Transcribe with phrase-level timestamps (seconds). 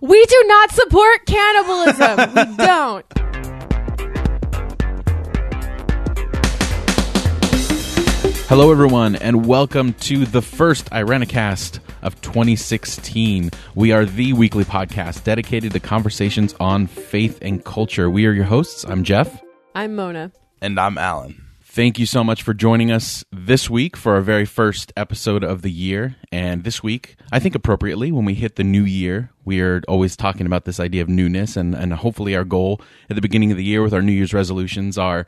[0.00, 2.34] We do not support cannibalism.
[2.36, 3.04] we don't.
[8.46, 13.50] Hello, everyone, and welcome to the first Irenicast of 2016.
[13.74, 18.08] We are the weekly podcast dedicated to conversations on faith and culture.
[18.08, 18.84] We are your hosts.
[18.84, 19.42] I'm Jeff.
[19.74, 20.30] I'm Mona.
[20.62, 21.48] And I'm Allen.
[21.78, 25.62] Thank you so much for joining us this week for our very first episode of
[25.62, 26.16] the year.
[26.32, 30.14] And this week, I think appropriately, when we hit the new year, we are always
[30.14, 31.56] talking about this idea of newness.
[31.56, 34.34] And, and hopefully, our goal at the beginning of the year with our New Year's
[34.34, 35.26] resolutions are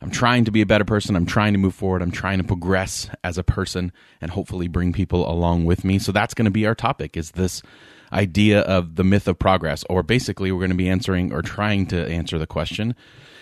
[0.00, 1.14] I'm trying to be a better person.
[1.14, 2.00] I'm trying to move forward.
[2.00, 5.98] I'm trying to progress as a person and hopefully bring people along with me.
[5.98, 7.62] So that's going to be our topic is this
[8.10, 11.84] idea of the myth of progress or basically we're going to be answering or trying
[11.88, 12.94] to answer the question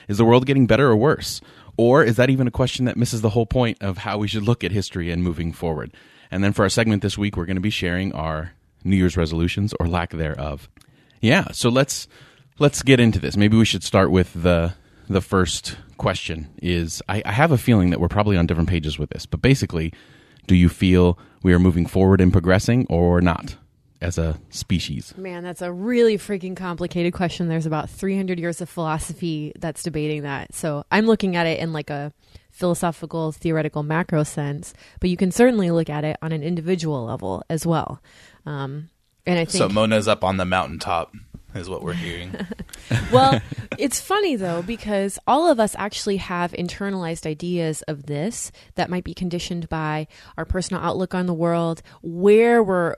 [0.08, 1.40] is the world getting better or worse?
[1.76, 4.44] Or is that even a question that misses the whole point of how we should
[4.44, 5.92] look at history and moving forward?
[6.30, 8.52] And then for our segment this week, we're going to be sharing our
[8.84, 10.68] New Year's resolutions or lack thereof.
[11.20, 12.08] Yeah, so let's
[12.58, 13.36] let's get into this.
[13.36, 14.74] Maybe we should start with the
[15.08, 18.98] the first question is I, I have a feeling that we're probably on different pages
[18.98, 19.92] with this, but basically,
[20.46, 23.56] do you feel we are moving forward and progressing or not
[24.00, 25.14] as a species?
[25.16, 27.48] Man, that's a really freaking complicated question.
[27.48, 30.54] There's about 300 years of philosophy that's debating that.
[30.54, 32.12] So I'm looking at it in like a
[32.50, 37.44] philosophical, theoretical, macro sense, but you can certainly look at it on an individual level
[37.50, 38.00] as well.
[38.46, 38.90] Um,
[39.26, 39.68] and I think so.
[39.68, 41.12] Mona's up on the mountaintop
[41.54, 42.34] is what we're hearing.
[43.12, 43.40] well,
[43.78, 49.04] it's funny though because all of us actually have internalized ideas of this that might
[49.04, 52.96] be conditioned by our personal outlook on the world, where we're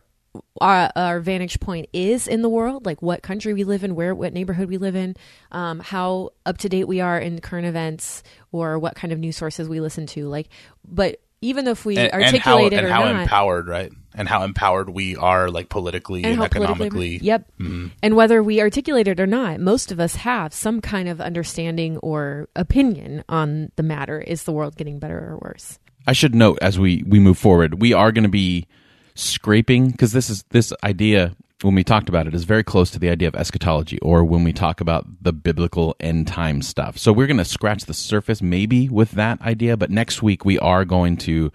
[0.61, 4.15] our, our, vantage point is in the world, like what country we live in, where
[4.15, 5.17] what neighborhood we live in,
[5.51, 9.37] um, how up to date we are in current events, or what kind of news
[9.37, 10.29] sources we listen to.
[10.29, 10.49] Like,
[10.87, 13.93] but even if we and, articulate and how, it or and how empowered, right?
[14.19, 17.19] And how empowered we are, like politically and, and economically.
[17.19, 17.47] Politically, yep.
[17.59, 17.87] Mm-hmm.
[18.03, 21.97] And whether we articulate it or not, most of us have some kind of understanding
[21.99, 24.21] or opinion on the matter.
[24.21, 25.79] Is the world getting better or worse?
[26.07, 28.67] I should note as we we move forward, we are going to be
[29.15, 32.99] scraping because this is this idea when we talked about it is very close to
[32.99, 36.97] the idea of eschatology or when we talk about the biblical end time stuff.
[36.97, 40.59] So we're going to scratch the surface maybe with that idea, but next week we
[40.61, 41.51] are going to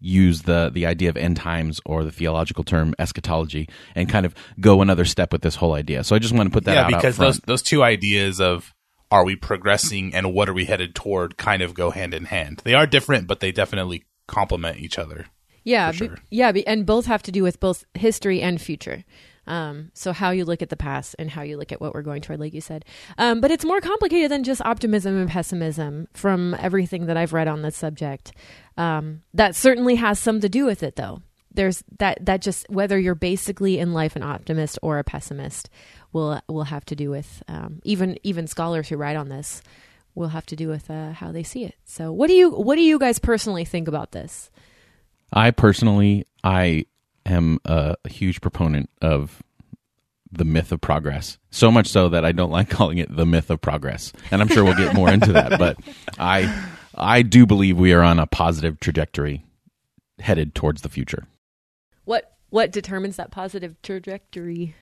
[0.00, 4.34] use the the idea of end times or the theological term eschatology and kind of
[4.60, 6.04] go another step with this whole idea.
[6.04, 8.74] So I just want to put that yeah, out because those those two ideas of
[9.10, 12.60] are we progressing and what are we headed toward kind of go hand in hand.
[12.64, 15.26] They are different, but they definitely complement each other.
[15.64, 16.08] Yeah, sure.
[16.08, 19.04] be, yeah, be, and both have to do with both history and future.
[19.48, 22.02] Um, so how you look at the past and how you look at what we're
[22.02, 22.84] going toward, like you said.
[23.16, 26.06] Um, but it's more complicated than just optimism and pessimism.
[26.12, 28.32] From everything that I've read on this subject,
[28.76, 31.22] um, that certainly has some to do with it, though.
[31.50, 35.70] There's that that just whether you're basically in life an optimist or a pessimist
[36.12, 39.62] will will have to do with um, even even scholars who write on this
[40.14, 41.74] will have to do with uh, how they see it.
[41.84, 44.50] So what do you what do you guys personally think about this?
[45.32, 46.86] I personally, I
[47.28, 49.42] am a huge proponent of
[50.30, 51.38] the myth of progress.
[51.50, 54.12] So much so that I don't like calling it the myth of progress.
[54.30, 55.78] And I'm sure we'll get more into that, but
[56.18, 59.44] I I do believe we are on a positive trajectory
[60.18, 61.26] headed towards the future.
[62.04, 64.74] What what determines that positive trajectory?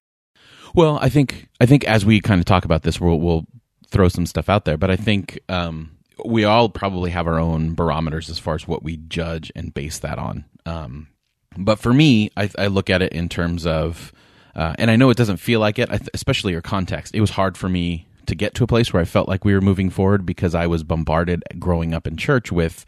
[0.74, 3.46] Well, I think I think as we kind of talk about this, we'll we'll
[3.88, 7.74] throw some stuff out there, but I think um, we all probably have our own
[7.74, 10.44] barometers as far as what we judge and base that on.
[10.64, 11.08] Um,
[11.56, 14.12] but for me, I, I, look at it in terms of,
[14.54, 17.14] uh, and I know it doesn't feel like it, especially your context.
[17.14, 19.54] It was hard for me to get to a place where I felt like we
[19.54, 22.84] were moving forward because I was bombarded growing up in church with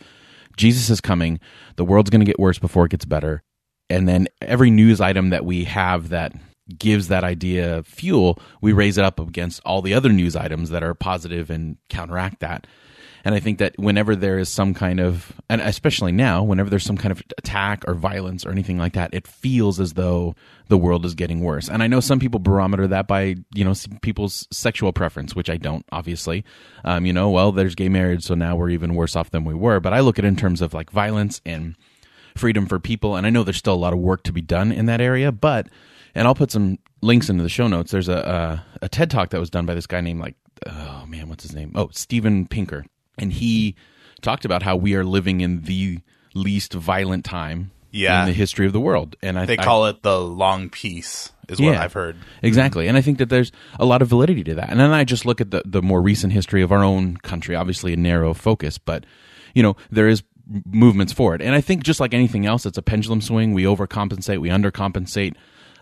[0.57, 1.41] Jesus is coming,
[1.77, 3.43] the world's going to get worse before it gets better.
[3.89, 6.33] And then every news item that we have that
[6.77, 10.83] gives that idea fuel, we raise it up against all the other news items that
[10.83, 12.67] are positive and counteract that.
[13.25, 16.85] And I think that whenever there is some kind of, and especially now, whenever there's
[16.85, 20.35] some kind of attack or violence or anything like that, it feels as though
[20.69, 21.69] the world is getting worse.
[21.69, 25.57] And I know some people barometer that by, you know, people's sexual preference, which I
[25.57, 26.45] don't, obviously.
[26.85, 29.55] Um, you know, well, there's gay marriage, so now we're even worse off than we
[29.55, 29.81] were.
[29.81, 31.77] But I look at it in terms of like violence and
[32.37, 33.17] freedom for people.
[33.17, 35.33] And I know there's still a lot of work to be done in that area,
[35.33, 35.69] but,
[36.15, 37.91] and I'll put some links into the show notes.
[37.91, 41.05] There's a, a, a TED talk that was done by this guy named like, oh
[41.07, 41.73] man, what's his name?
[41.75, 42.85] Oh, Steven Pinker
[43.19, 43.75] and he
[44.21, 46.01] talked about how we are living in the
[46.35, 48.21] least violent time yeah.
[48.21, 49.17] in the history of the world.
[49.23, 52.17] And I, they call I, it the long peace, is yeah, what I've heard.
[52.43, 54.71] Exactly, and I think that there's a lot of validity to that.
[54.71, 57.55] And then I just look at the the more recent history of our own country,
[57.55, 59.05] obviously a narrow focus, but
[59.55, 60.23] you know there is
[60.67, 61.43] movements forward.
[61.43, 63.53] And I think just like anything else, it's a pendulum swing.
[63.53, 65.35] We overcompensate, we undercompensate.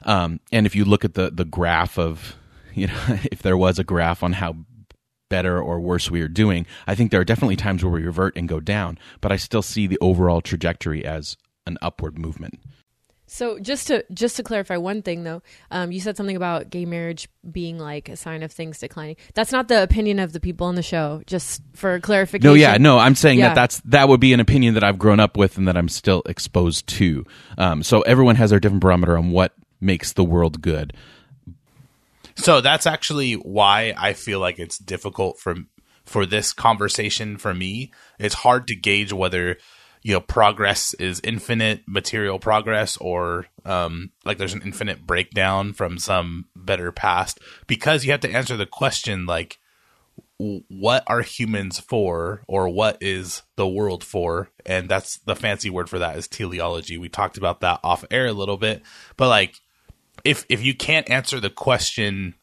[0.02, 2.36] Um, and if you look at the the graph of,
[2.74, 4.56] you know, if there was a graph on how
[5.28, 8.36] better or worse we are doing, I think there are definitely times where we revert
[8.36, 11.36] and go down, but I still see the overall trajectory as
[11.66, 12.60] an upward movement.
[13.28, 15.42] So just to just to clarify one thing though,
[15.72, 19.16] um, you said something about gay marriage being like a sign of things declining.
[19.34, 21.22] That's not the opinion of the people on the show.
[21.26, 22.48] Just for clarification.
[22.48, 23.48] No, yeah, no, I'm saying Yeah.
[23.48, 25.88] that that's that would be an opinion that I've grown up with and that I'm
[25.88, 27.24] still exposed to.
[27.58, 30.92] Um, so everyone has their different barometer on what makes the world good.
[32.36, 35.56] So that's actually why I feel like it's difficult for
[36.04, 37.92] for this conversation for me.
[38.18, 39.56] It's hard to gauge whether
[40.02, 45.98] you know progress is infinite material progress or um, like there's an infinite breakdown from
[45.98, 47.40] some better past.
[47.66, 49.58] Because you have to answer the question like
[50.38, 54.50] what are humans for or what is the world for?
[54.66, 56.98] And that's the fancy word for that is teleology.
[56.98, 58.82] We talked about that off air a little bit
[59.16, 59.60] but like
[60.26, 62.34] if if you can't answer the question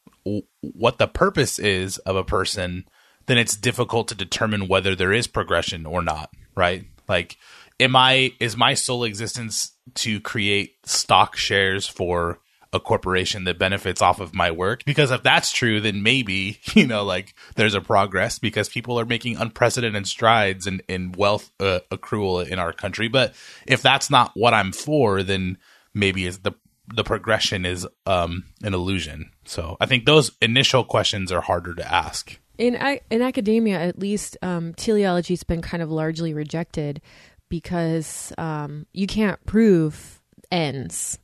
[0.60, 2.84] what the purpose is of a person
[3.26, 6.84] then it's difficult to determine whether there is progression or not right?
[7.08, 7.36] Like
[7.78, 12.40] am i is my sole existence to create stock shares for
[12.72, 14.84] a corporation that benefits off of my work?
[14.84, 19.04] Because if that's true then maybe you know like there's a progress because people are
[19.04, 23.08] making unprecedented strides in in wealth uh, accrual in our country.
[23.08, 23.34] But
[23.66, 25.58] if that's not what i'm for then
[25.92, 26.54] maybe the
[26.92, 31.94] the progression is um an illusion so i think those initial questions are harder to
[31.94, 37.00] ask in a- in academia, at least, um, teleology's been kind of largely rejected
[37.48, 40.20] because um, you can't prove
[40.50, 41.18] ends.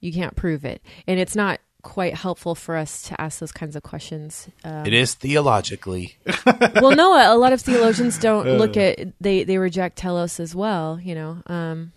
[0.00, 3.76] You can't prove it, and it's not quite helpful for us to ask those kinds
[3.76, 4.48] of questions.
[4.64, 6.16] Um, it is theologically
[6.46, 10.98] well, no, a lot of theologians don't look at they they reject telos as well.
[11.00, 11.92] You know, um,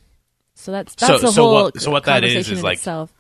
[0.56, 3.14] so that's that's So- a so whole what- so what that is, is like- itself.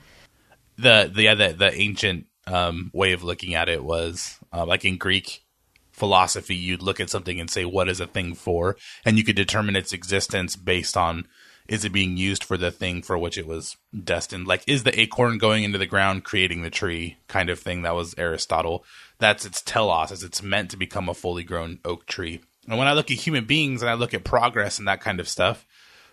[0.77, 4.85] the the yeah, the, the ancient um, way of looking at it was uh, like
[4.85, 5.43] in Greek
[5.91, 9.35] philosophy, you'd look at something and say, "What is a thing for?" and you could
[9.35, 11.27] determine its existence based on
[11.67, 14.45] is it being used for the thing for which it was destined.
[14.45, 17.81] Like, is the acorn going into the ground, creating the tree, kind of thing?
[17.81, 18.85] That was Aristotle.
[19.17, 22.41] That's its telos, as it's meant to become a fully grown oak tree.
[22.67, 25.19] And when I look at human beings and I look at progress and that kind
[25.19, 25.65] of stuff,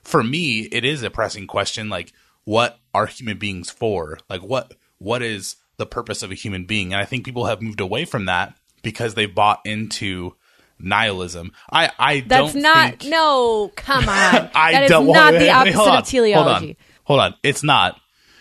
[0.02, 1.88] for me, it is a pressing question.
[1.88, 2.12] Like,
[2.44, 4.19] what are human beings for?
[4.28, 6.93] Like, what what is the purpose of a human being?
[6.93, 10.34] And I think people have moved away from that because they've bought into
[10.78, 11.52] nihilism.
[11.70, 13.72] I I That's don't That's not think, no.
[13.76, 16.76] Come on, I that is don't not wait, the opposite on, of teleology.
[17.04, 17.34] Hold on, hold on.
[17.43, 18.00] It's not.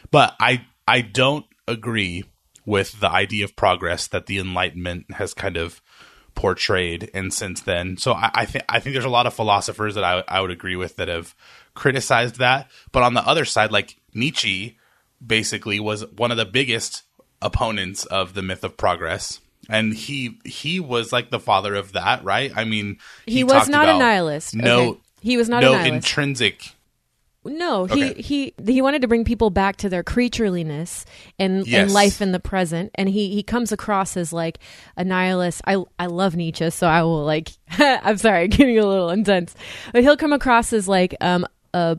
[0.09, 2.25] But I I don't agree
[2.65, 5.81] with the idea of progress that the Enlightenment has kind of
[6.41, 7.97] portrayed and since then.
[7.97, 10.49] So I, I think I think there's a lot of philosophers that I I would
[10.49, 11.35] agree with that have
[11.75, 12.69] criticized that.
[12.91, 14.77] But on the other side, like Nietzsche
[15.25, 17.03] basically was one of the biggest
[17.43, 19.39] opponents of the myth of progress.
[19.69, 22.51] And he he was like the father of that, right?
[22.55, 22.97] I mean,
[23.27, 24.55] He was talked not a nihilist.
[24.55, 24.99] No, Okay.
[25.21, 25.93] He was not a no nihilist.
[25.93, 26.75] intrinsic
[27.43, 28.13] No, Okay.
[28.13, 31.05] he, he he wanted to bring people back to their creatureliness
[31.39, 31.81] and, Yes.
[31.85, 34.59] and life in the present, and he, he comes across as like
[34.95, 35.61] a nihilist.
[35.65, 37.49] I I love Nietzsche, so I will like.
[37.79, 39.55] I'm sorry, getting a little intense,
[39.91, 41.97] but he'll come across as like um a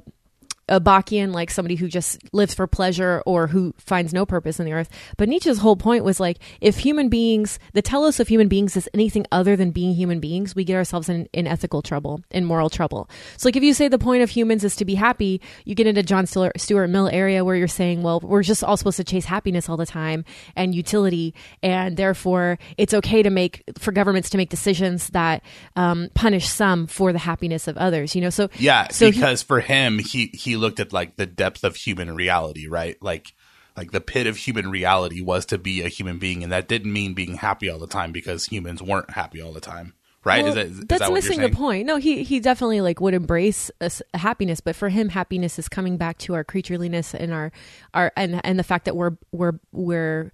[0.69, 4.65] a Bachian, like somebody who just lives for pleasure or who finds no purpose in
[4.67, 4.89] the earth.
[5.19, 8.89] But Nietzsche's whole point was like, if human beings, the telos of human beings is
[8.95, 12.71] anything other than being human beings, we get ourselves in, in ethical trouble, in moral
[12.71, 13.11] trouble.
[13.37, 15.87] So, like, if you say the point of humans is to be happy, you get
[15.89, 19.05] into John Stewart, Stuart Mill area where you're saying, well, we're just all supposed to
[19.05, 24.31] chase happiness all the time and utility, and therefore it's okay to make for governments
[24.31, 25.43] to make decisions that
[25.77, 28.15] um, punish some for the happiness of others.
[28.15, 31.27] You know, so Yeah, so he- because for him, he he looked at like the
[31.27, 32.97] depth of human reality, right?
[33.03, 33.35] Like
[33.77, 36.93] like the pit of human reality was to be a human being, and that didn't
[36.93, 39.95] mean being happy all the time because humans weren't happy all the time,
[40.25, 40.45] right?
[40.45, 41.87] Well, is that, is that's that missing the point.
[41.87, 45.97] No, he he definitely like would embrace a happiness, but for him, happiness is coming
[45.97, 47.51] back to our creatureliness and our
[47.95, 50.33] our and and the fact that we're we're we're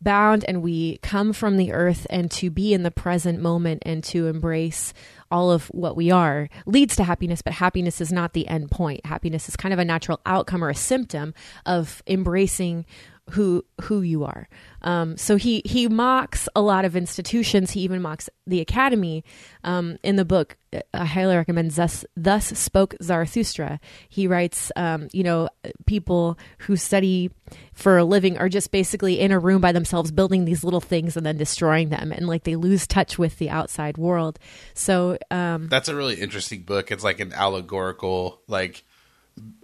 [0.00, 4.02] bound and we come from the earth and to be in the present moment and
[4.02, 4.94] to embrace
[5.30, 9.04] all of what we are leads to happiness but happiness is not the end point.
[9.06, 11.34] Happiness is kind of a natural outcome or a symptom
[11.66, 12.84] of embracing
[13.30, 14.48] who who you are.
[14.82, 17.70] Um, so he he mocks a lot of institutions.
[17.70, 19.24] He even mocks the academy
[19.64, 20.56] um, in the book.
[20.94, 23.80] I highly recommend thus, thus spoke zarathustra.
[24.08, 25.48] He writes um, you know
[25.86, 27.30] people who study
[27.72, 31.16] for a living are just basically in a room by themselves building these little things
[31.16, 32.12] and then destroying them.
[32.12, 34.38] And like they lose touch with the outside world.
[34.74, 36.90] So um, That's a really interesting book.
[36.90, 38.84] It's like an allegorical, like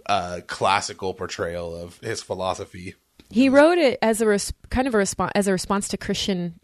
[0.05, 2.95] uh classical portrayal of his philosophy.
[3.29, 6.59] He wrote it as a res- kind of a response as a response to Christian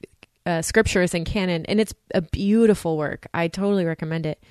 [0.45, 3.27] uh, scriptures and canon, and it's a beautiful work.
[3.33, 4.41] I totally recommend it.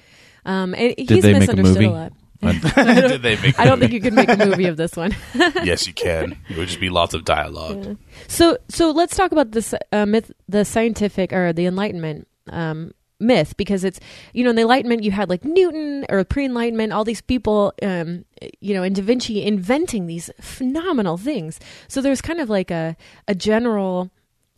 [0.45, 1.85] Um, and he's they make a misunderstood movie?
[1.85, 2.13] a lot.
[2.43, 3.59] Did they make?
[3.59, 5.15] I don't think you could make a movie of this one.
[5.63, 6.37] yes, you can.
[6.49, 7.97] It would just be lots of dialogue.
[8.27, 12.93] So, so let's talk about this uh, myth, the scientific or the Enlightenment um,
[13.23, 14.01] myth, because it's
[14.33, 18.25] you know in the Enlightenment you had like Newton or pre-Enlightenment, all these people, um,
[18.61, 21.61] you know, and Da Vinci inventing these phenomenal things.
[21.89, 22.97] So there's kind of like a
[23.29, 24.11] a general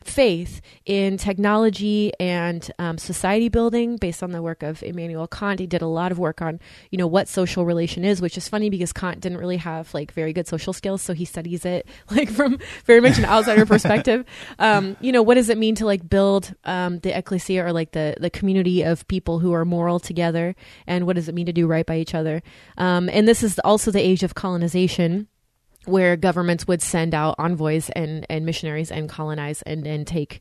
[0.08, 5.60] faith in technology and um, society building based on the work of Immanuel Kant.
[5.60, 8.48] He did a lot of work on, you know, what social relation is, which is
[8.48, 11.86] funny because Kant didn't really have like very good social skills, so he studies it
[12.10, 14.24] like from very much an outsider perspective.
[14.58, 17.92] Um, you know, what does it mean to like build um, the ecclesia or like
[17.92, 20.54] the the community of people who are moral together,
[20.86, 22.42] and what does it mean to do right by each other?
[22.76, 25.28] Um, and this is also the age of colonization
[25.86, 30.40] where governments would send out envoys and, and missionaries and colonize and, and take,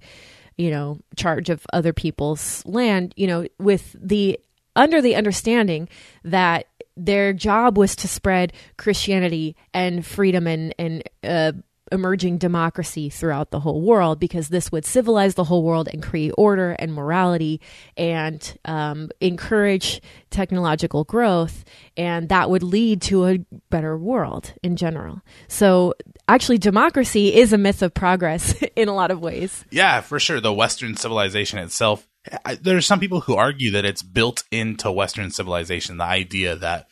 [0.57, 4.39] you know, charge of other people's land, you know, with the
[4.75, 5.87] under the understanding
[6.23, 11.51] that their job was to spread Christianity and freedom and, and uh,
[11.91, 16.31] emerging democracy throughout the whole world because this would civilize the whole world and create
[16.37, 17.59] order and morality
[17.97, 21.63] and um, encourage technological growth
[21.97, 25.93] and that would lead to a better world in general so
[26.27, 30.39] actually democracy is a myth of progress in a lot of ways Yeah, for sure.
[30.39, 32.07] The Western civilization itself.
[32.45, 35.97] I, are some people who argue that it's built into Western civilization.
[35.97, 36.87] The idea that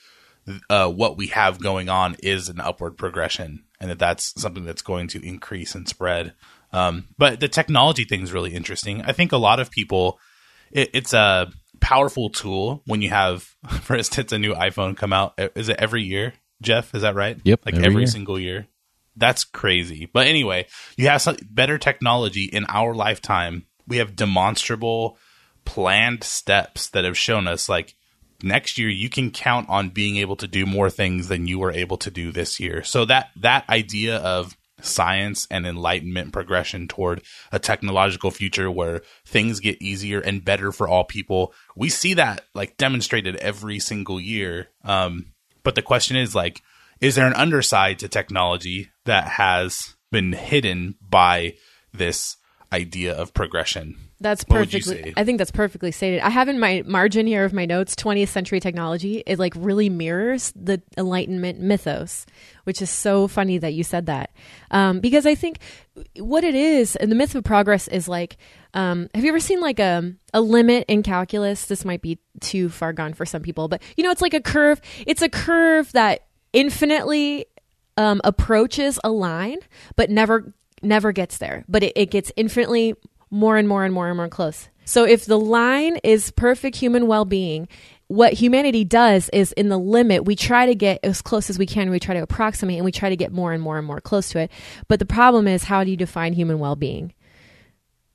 [0.69, 4.83] uh, what we have going on is an upward progression, and that that's something that's
[4.83, 6.33] going to increase and spread.
[6.71, 9.01] Um, but the technology thing is really interesting.
[9.01, 10.19] I think a lot of people,
[10.71, 13.43] it, it's a powerful tool when you have,
[13.81, 15.33] for instance, a new iPhone come out.
[15.55, 16.93] Is it every year, Jeff?
[16.95, 17.37] Is that right?
[17.43, 18.07] Yep, like every every year.
[18.07, 18.67] single year.
[19.17, 20.05] That's crazy.
[20.05, 23.65] But anyway, you have some better technology in our lifetime.
[23.87, 25.17] We have demonstrable,
[25.65, 27.95] planned steps that have shown us like
[28.43, 31.71] next year you can count on being able to do more things than you were
[31.71, 32.83] able to do this year.
[32.83, 37.21] So that that idea of science and enlightenment progression toward
[37.51, 41.53] a technological future where things get easier and better for all people.
[41.75, 44.69] We see that like demonstrated every single year.
[44.83, 45.33] Um,
[45.63, 46.61] but the question is like,
[46.99, 51.55] is there an underside to technology that has been hidden by
[51.93, 52.37] this
[52.71, 53.95] idea of progression?
[54.21, 55.13] That's What perfectly.
[55.17, 56.21] I think that's perfectly stated.
[56.21, 59.23] I have in my margin here of my notes, 20th century technology.
[59.25, 62.27] It like really mirrors the Enlightenment mythos,
[62.65, 64.31] which is so funny that you said that.
[64.69, 65.57] Um, because I think
[66.17, 68.37] what it is, and the myth of progress is like,
[68.75, 71.65] um, have you ever seen like a a limit in calculus?
[71.65, 74.41] This might be too far gone for some people, but you know, it's like a
[74.41, 74.79] curve.
[75.07, 77.47] It's a curve that infinitely
[77.97, 79.57] um, approaches a line,
[79.95, 81.65] but never never gets there.
[81.67, 82.95] But it, it gets infinitely
[83.31, 84.69] more and more and more and more close.
[84.85, 87.67] So if the line is perfect human well being,
[88.07, 91.65] what humanity does is in the limit, we try to get as close as we
[91.65, 91.89] can.
[91.89, 94.29] We try to approximate and we try to get more and more and more close
[94.31, 94.51] to it.
[94.89, 97.13] But the problem is, how do you define human well being?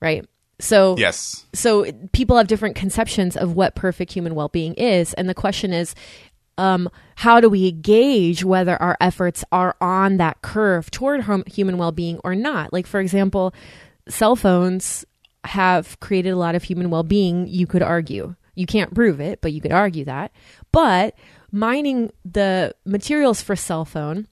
[0.00, 0.26] Right?
[0.58, 1.46] So Yes.
[1.52, 5.94] so people have different conceptions of what perfect human well-being is and the question is
[6.56, 11.76] um, how do we gauge whether our efforts are on that curve toward hum- human
[11.76, 13.52] well-being or not like for example
[14.08, 15.04] cell phones
[15.44, 19.52] have created a lot of human well-being you could argue you can't prove it but
[19.52, 20.32] you could argue that
[20.72, 21.14] but
[21.52, 24.26] mining the materials for cell phone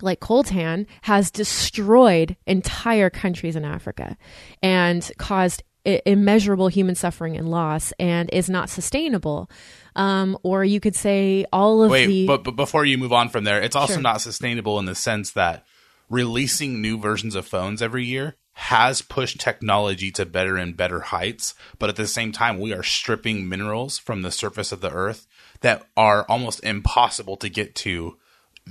[0.00, 4.16] like coltan has destroyed entire countries in Africa
[4.62, 9.50] and caused i- immeasurable human suffering and loss and is not sustainable.
[9.96, 13.28] Um, or you could say all of Wait, the but, but before you move on
[13.28, 14.02] from there, it's also Sure.
[14.02, 15.64] not sustainable in the sense that
[16.08, 21.54] releasing new versions of phones every year has pushed technology to better and better heights,
[21.78, 25.28] but at the same time, we are stripping minerals from the surface of the earth
[25.60, 28.16] that are almost impossible to get to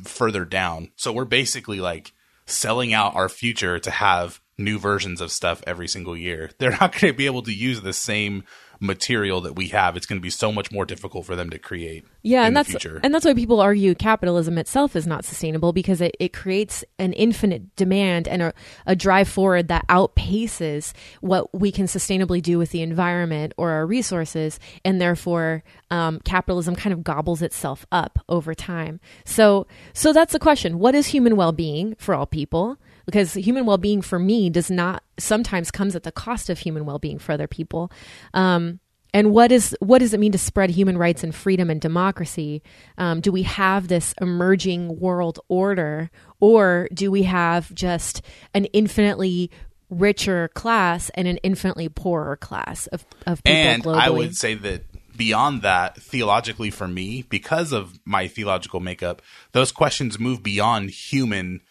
[0.03, 0.91] further down.
[0.97, 2.11] So we're basically like
[2.45, 6.51] selling out our future to have new versions of stuff every single year.
[6.57, 8.43] They're not going to be able to use the same
[8.79, 9.97] material that we have.
[9.97, 12.05] It's going to be so much more difficult for them to create.
[12.23, 12.99] yeah, in and the that's future.
[13.03, 17.13] and that's why people argue capitalism itself is not sustainable because it, it creates an
[17.13, 18.53] infinite demand and a,
[18.85, 23.85] a drive forward that outpaces what we can sustainably do with the environment or our
[23.85, 28.99] resources, and therefore um, capitalism kind of gobbles itself up over time.
[29.25, 32.77] So, so that's the question: What is human well-being for all people?
[33.07, 37.17] Because human well-being for me does not sometimes comes at the cost of human well-being
[37.17, 37.91] for other people.
[38.35, 38.79] Um,
[39.13, 42.61] and what is what does it mean to spread human rights and freedom and democracy?
[42.97, 48.21] Um, do we have this emerging world order, or do we have just
[48.53, 49.49] an infinitely
[49.89, 53.99] richer class and an infinitely poorer class of, of people and globally?
[53.99, 54.83] I would say that
[55.15, 59.21] beyond that, theologically for me, because of my theological makeup,
[59.53, 61.61] those questions move beyond human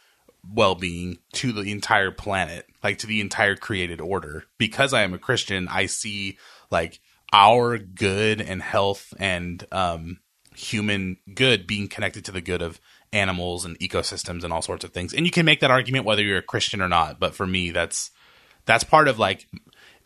[0.52, 4.44] well-being to the entire planet, like to the entire created order.
[4.58, 6.38] Because I am a Christian, I see
[6.70, 7.00] like
[7.32, 10.20] our good and health and um,
[10.54, 12.80] human good being connected to the good of
[13.12, 15.14] animals and ecosystems and all sorts of things.
[15.14, 17.70] And you can make that argument whether you're a Christian or not, but for me
[17.70, 18.10] that's
[18.64, 19.46] that's part of like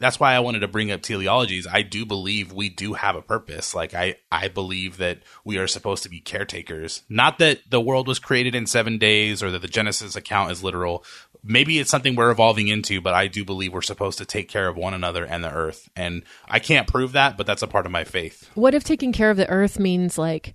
[0.00, 1.66] that's why I wanted to bring up teleologies.
[1.71, 3.75] I do believe we do have a purpose.
[3.75, 7.02] Like I, I believe that we are supposed to be caretakers.
[7.09, 10.64] Not that the world was created in seven days or that the Genesis account is
[10.64, 11.04] literal.
[11.45, 14.69] Maybe it's something we're evolving into, but I do believe we're supposed to take care
[14.69, 15.90] of one another and the earth.
[15.95, 18.49] And I can't prove that, but that's a part of my faith.
[18.54, 20.54] What if taking care of the earth means like,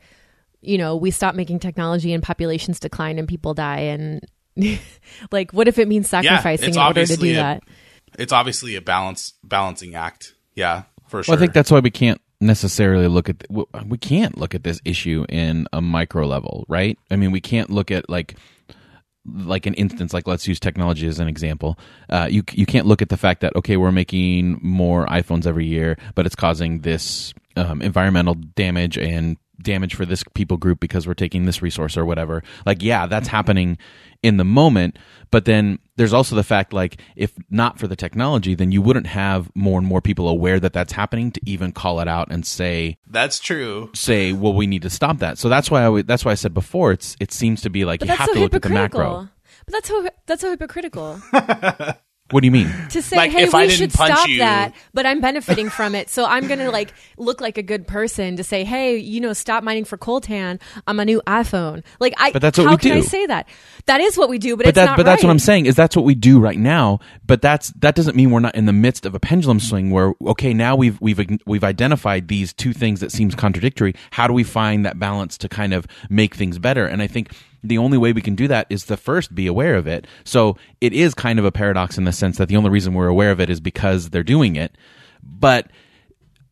[0.62, 4.26] you know, we stop making technology and populations decline and people die and
[5.32, 7.64] like what if it means sacrificing it's in order to do a- that?
[8.18, 10.34] It's obviously a balance balancing act.
[10.54, 11.34] Yeah, for sure.
[11.34, 14.64] Well, I think that's why we can't necessarily look at w- we can't look at
[14.64, 16.98] this issue in a micro level, right?
[17.12, 18.36] I mean, we can't look at like
[19.28, 21.80] like an instance like let's use technology as an example.
[22.10, 25.66] Uh, you you can't look at the fact that okay, we're making more iPhones every
[25.66, 31.08] year, but it's causing this um, environmental damage and damage for this people group because
[31.08, 32.44] we're taking this resource or whatever.
[32.66, 33.78] Like, yeah, that's happening
[34.24, 34.98] in the moment,
[35.32, 39.08] but then there's also the fact like if not for the technology, then you wouldn't
[39.08, 42.46] have more and more people aware that that's happening to even call it out and
[42.46, 43.92] say that's true.
[43.94, 45.38] say, well, we need to stop that.
[45.38, 48.00] So that's why I that's why I said before it's it seems to be like
[48.00, 49.30] But you have so to look at the macro.
[49.66, 51.20] But that's so that's so hypocritical
[52.32, 52.74] What do you mean?
[52.90, 55.94] to say, Like, "Hey, if we I should stop you- that," but I'm benefiting from
[55.94, 59.32] it, so I'm gonna like look like a good person to say, "Hey, you know,
[59.34, 62.78] stop mining for coltan on my new iPhone." Like, I But that's what how we
[62.78, 63.04] can I do.
[63.04, 63.48] say that?
[63.86, 65.30] That is what we do, but, but it's that, not but that's what.
[65.30, 67.00] I'm saying is that's what we do right now.
[67.28, 70.14] But that's that doesn't mean we're not in the midst of a pendulum swing where
[70.26, 73.94] okay now we've we've we've identified these two things that seems contradictory.
[74.10, 76.88] How do we find that balance to kind of make things better?
[76.88, 77.30] And I think
[77.68, 80.08] the only way we can do that is to first be aware of it.
[80.24, 83.08] So it is kind of a paradox in the sense that the only reason we're
[83.08, 84.78] aware of it is because they're doing it.
[85.24, 85.72] But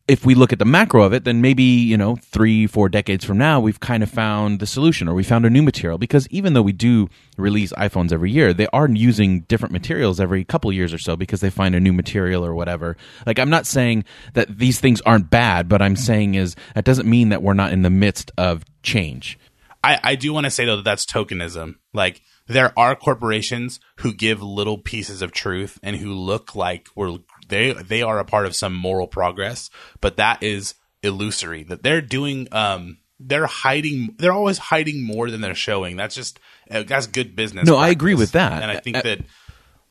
[0.06, 3.24] if we look at the macro of it, then maybe, you know, three, four decades
[3.24, 5.96] from now, we've kind of found the solution or we found a new material.
[5.96, 10.44] Because even though we do release iPhones every year, they are using different materials every
[10.44, 12.98] couple years or so because they find a new material or whatever.
[13.24, 17.08] Like, I'm not saying that these things aren't bad, but I'm saying is that doesn't
[17.08, 19.38] mean that we're not in the midst of change.
[19.84, 21.74] I, I do want to say though that that's tokenism.
[21.92, 27.18] Like there are corporations who give little pieces of truth and who look like we're
[27.48, 29.70] they they are a part of some moral progress,
[30.00, 31.62] but that is illusory.
[31.62, 35.96] That they're doing um they're hiding they're always hiding more than they're showing.
[35.96, 37.66] That's just uh, that's good business.
[37.66, 38.62] No, I agree with that.
[38.62, 39.18] and I think Uh, that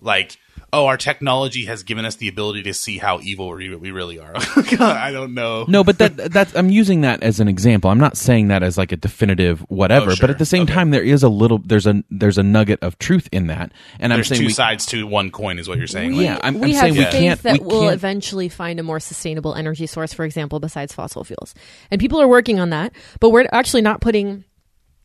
[0.03, 0.37] like
[0.75, 4.17] oh our technology has given us the ability to see how evil we, we really
[4.19, 4.33] are.
[4.35, 5.65] I don't know.
[5.67, 7.91] No, but that that's I'm using that as an example.
[7.91, 10.23] I'm not saying that as like a definitive whatever, Oh, sure.
[10.23, 10.73] but at the same Okay.
[10.73, 13.71] time there is a little there's a there's a nugget of truth in that.
[13.99, 16.15] And There's I'm saying two we, sides to one coin, is what you're saying.
[16.15, 18.79] We, Yeah, I'm- we I'm have saying we faith can't- that we we'll eventually find
[18.79, 21.53] a more sustainable energy source, for example, besides fossil fuels.
[21.91, 24.43] And people are working on that, but we're actually not putting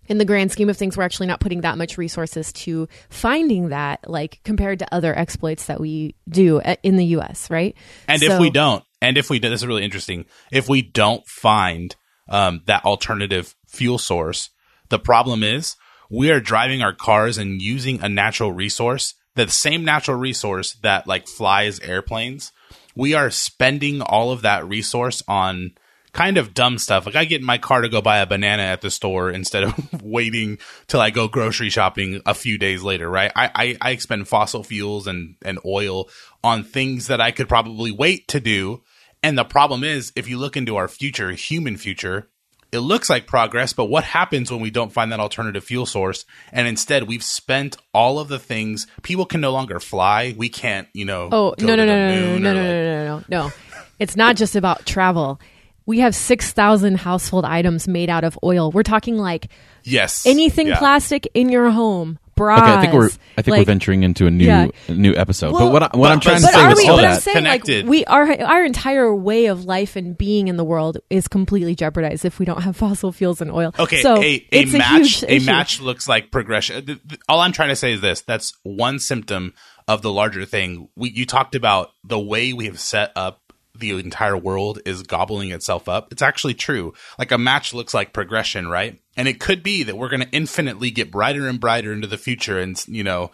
[0.09, 3.69] in the grand scheme of things, we're actually not putting that much resources to finding
[3.69, 7.51] that, like compared to other exploits that we do uh, in the U.S.
[7.51, 7.77] Right?
[8.09, 10.25] And if we don't, and if we do, this is really interesting.
[10.51, 11.95] If we don't find
[12.29, 14.51] um, that alternative fuel source,
[14.89, 15.77] the problem is
[16.11, 21.07] we are driving our cars and using a natural resource, the same natural resource that
[21.07, 22.53] like flies airplanes.
[22.97, 25.73] We are spending all of that resource on
[26.13, 27.07] kind of dumb stuff.
[27.07, 29.65] Like I get in my car to go buy a banana at the store instead
[29.65, 33.33] of waiting till I go grocery shopping a few days later, right?
[33.35, 36.09] I, I, I expend fossil fuels and, and oil
[36.43, 38.83] on things that I could probably wait to do.
[39.23, 42.29] And the problem is, if you look into our future, human future,
[42.71, 46.25] it looks like progress, but what happens when we don't find that alternative fuel source?
[46.53, 48.87] And instead, we've spent all of the things.
[49.03, 50.35] People can no longer fly.
[50.37, 51.31] We can't, you know.
[51.33, 53.53] Oh no no no no no no no like- no no no no!
[53.99, 55.41] It's not just about travel.
[55.89, 58.71] We have six thousand household items made out of oil.
[58.71, 59.49] We're talking like
[59.85, 60.27] Yes.
[60.27, 60.79] anything Yeah.
[60.79, 62.19] plastic in your home.
[62.37, 62.61] Bras.
[62.61, 64.69] Okay, I think we're I think we're venturing into a new Yeah.
[64.87, 65.53] a new episode.
[65.53, 67.11] Well, but what I, what but- I'm trying but to say is all but I'm
[67.15, 67.85] that saying Connected.
[67.87, 71.75] like we our our entire way of life and being in the world is completely
[71.75, 73.75] jeopardized if we don't have fossil fuels and oil.
[73.79, 76.85] Okay, so a, a it's match a a match looks like progression.
[76.87, 79.53] Th- th- All I'm trying to say is this: that's one symptom
[79.89, 80.91] of the larger thing.
[80.95, 83.41] We you talked about the way we have set up
[83.79, 86.13] the entire world is gobbling itself up.
[86.13, 86.95] It's actually true.
[87.19, 89.01] Like a match looks like progression, right?
[89.17, 92.19] And it could be that we're going to infinitely get brighter and brighter into the
[92.19, 93.31] future and, you know,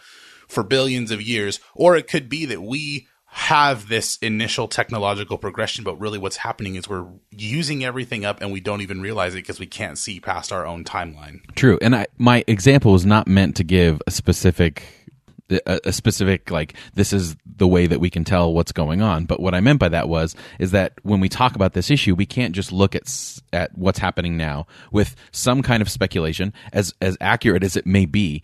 [0.47, 1.59] for billions of years.
[1.73, 6.75] Or it could be that we have this initial technological progression, but really what's happening
[6.75, 10.21] is we're using everything up and we don't even realize it because we can't see
[10.21, 11.41] past our own timeline.
[11.55, 11.77] True.
[11.81, 15.04] And I, my example was not meant to give a specific
[15.49, 19.25] a, a specific like this is the way that we can tell what's going on
[19.25, 22.15] but what i meant by that was is that when we talk about this issue
[22.15, 23.03] we can't just look at
[23.53, 28.05] at what's happening now with some kind of speculation as as accurate as it may
[28.05, 28.41] be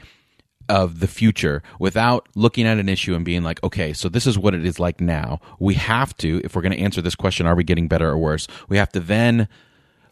[0.69, 4.39] of the future without looking at an issue and being like, okay, so this is
[4.39, 5.41] what it is like now.
[5.59, 8.17] We have to, if we're going to answer this question, are we getting better or
[8.17, 8.47] worse?
[8.69, 9.49] We have to then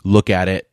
[0.04, 0.69] look at it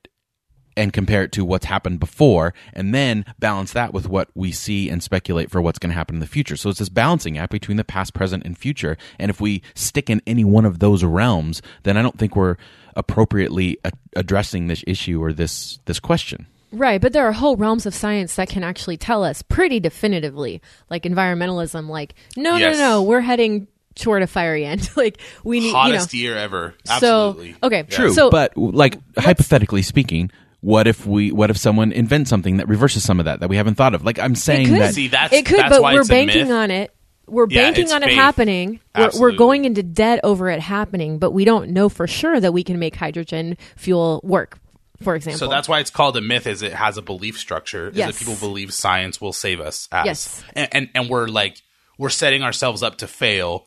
[0.77, 4.91] and compare it to what's happened before and then balance that with what we see
[4.91, 6.57] and speculate for what's going to happen in the future.
[6.57, 8.97] So it's this balancing act between the past, present, and future.
[9.19, 12.57] And if we stick in any one of those realms, then I don't think we're
[12.95, 16.47] appropriately a- addressing this issue or this this question.
[16.73, 20.61] Right, but there are whole realms of science that can actually tell us pretty definitively,
[20.91, 22.77] like environmentalism, like no, Yes.
[22.77, 24.91] no, no, we're heading toward a fiery end.
[24.97, 26.31] like we need, Hottest you know.
[26.35, 26.75] year ever.
[26.85, 26.93] So
[27.31, 27.57] Absolutely.
[27.63, 30.31] okay, True, So but like hypothetically speaking,
[30.67, 33.55] what if we what if someone invents something that reverses some of that that we
[33.57, 34.05] haven't thought of?
[34.05, 34.81] Like I'm saying could.
[34.81, 36.93] that See, that's it could, that's but why we're banking on it.
[37.29, 38.17] We're Yeah, banking it's on it faith.
[38.17, 38.81] happening.
[38.97, 42.53] We're, we're going into debt over it happening, but we don't know for sure that
[42.53, 44.59] we can make hydrogen fuel work.
[45.03, 46.49] For example, So that's why it's called a myth.
[46.49, 47.91] Is it has a belief structure?
[47.91, 48.13] Is Yes.
[48.13, 49.89] that people believe science will save us?
[49.93, 50.07] As.
[50.07, 50.45] Yes.
[50.57, 51.63] and, and and we're like
[51.97, 53.67] we're setting ourselves up to fail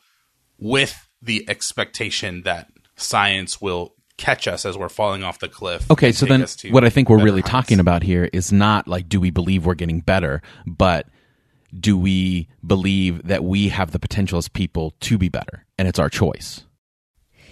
[0.58, 5.90] with the expectation that science will catch us as we're falling off the cliff.
[5.90, 7.50] Okay, so then what I think we're really heights.
[7.50, 11.06] talking about here is not like do we believe we're getting better, but
[11.78, 15.98] do we believe that we have the potential as people to be better and it's
[15.98, 16.64] our choice.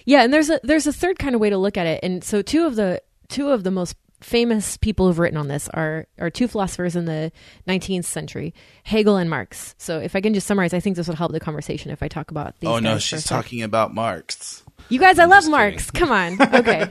[0.05, 1.99] Yeah, and there's a there's a third kind of way to look at it.
[2.03, 5.67] And so two of the two of the most famous people who've written on this
[5.69, 7.31] are are two philosophers in the
[7.67, 8.53] 19th century,
[8.83, 9.75] Hegel and Marx.
[9.77, 12.07] So if I can just summarize, I think this would help the conversation if I
[12.07, 12.69] talk about these.
[12.69, 14.63] Oh no, guys for she's talking about Marx.
[14.89, 15.91] You guys, I love Marx.
[15.91, 16.37] Come on.
[16.59, 16.89] Okay.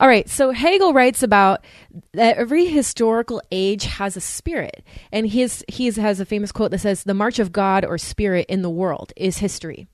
[0.00, 0.28] All right.
[0.28, 1.64] So Hegel writes about
[2.12, 4.84] that every historical age has a spirit.
[5.10, 8.46] And his, he has a famous quote that says, The march of God or spirit
[8.48, 9.88] in the world is history.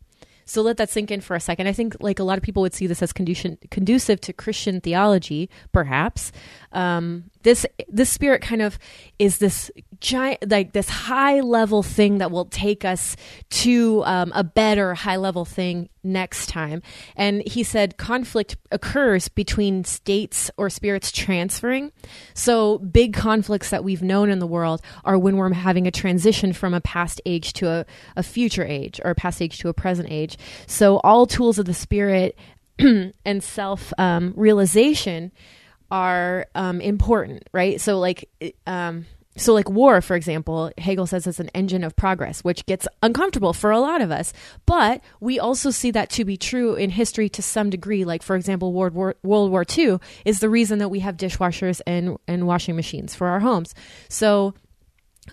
[0.45, 1.67] So let that sink in for a second.
[1.67, 4.81] I think like a lot of people would see this as conducive, conducive to Christian
[4.81, 6.33] theology, perhaps.
[6.73, 8.79] Um, this this spirit kind of
[9.19, 9.71] is this
[10.01, 13.17] giant, like this high level thing that will take us
[13.51, 16.83] to um, a better high level thing next time.
[17.17, 21.93] And he said conflict occurs between states or spirits transferring.
[22.35, 26.53] So big conflicts that we've known in the world are when we're having a transition
[26.53, 29.75] from a past age to a, a future age or a past age to a
[29.75, 30.39] present age.
[30.67, 32.37] So all tools of the spirit
[32.79, 35.33] and self um, realization
[35.91, 37.81] are um, important, right?
[37.81, 38.29] So like
[38.67, 42.89] um, so like war, for example, Hegel says is an engine of progress, which gets
[43.03, 44.33] uncomfortable for a lot of us.
[44.67, 48.05] But we also see that to be true in history to some degree.
[48.05, 51.81] Like for example, World War World War II is the reason that we have dishwashers
[51.87, 53.75] and and washing machines for our homes.
[54.09, 54.55] So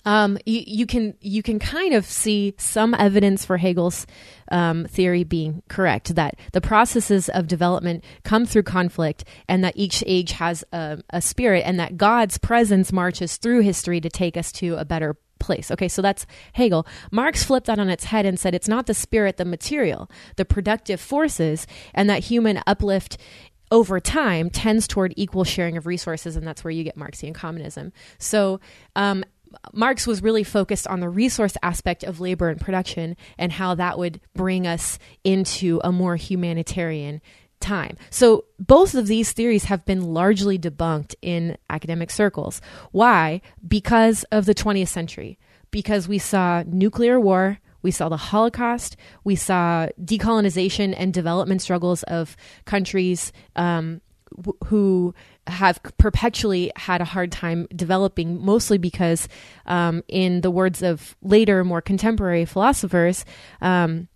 [0.04, 4.06] um, you, you can you can kind of see some evidence for Hegel's
[4.52, 10.04] um, theory being correct that the processes of development come through conflict, and that each
[10.06, 14.52] age has a, a spirit, and that God's presence marches through history to take us
[14.54, 15.72] to a better place.
[15.72, 16.88] Okay, so that's Hegel.
[17.12, 20.46] Marx flipped that on its head and said it's not the spirit, the material, the
[20.46, 23.18] productive forces, and that human uplift
[23.72, 27.92] over time tends toward equal sharing of resources, and that's where you get Marxian communism.
[28.18, 28.60] So,
[28.96, 29.24] um,
[29.74, 33.98] Marx was really focused on the resource aspect of labor and production and how that
[33.98, 37.22] would bring us into a more humanitarian
[37.60, 37.98] time.
[38.10, 42.62] So both of these theories have been largely debunked in academic circles.
[42.92, 43.42] Why?
[43.68, 45.40] Because of the 20th century.
[45.72, 52.04] Because we saw nuclear war, we saw the Holocaust, we saw decolonization and development struggles
[52.04, 54.02] of countries um,
[54.36, 55.14] w- who
[55.48, 59.28] have perpetually had a hard time developing, mostly because,
[59.66, 63.26] um, in the words of later, more contemporary philosophers,
[63.62, 64.08] um,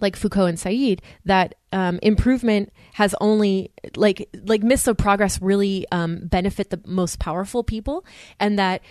[0.00, 5.86] like Foucault and Said, that um, improvement has only like like myths of progress really
[5.92, 8.04] um, benefit the most powerful people,
[8.40, 8.82] and that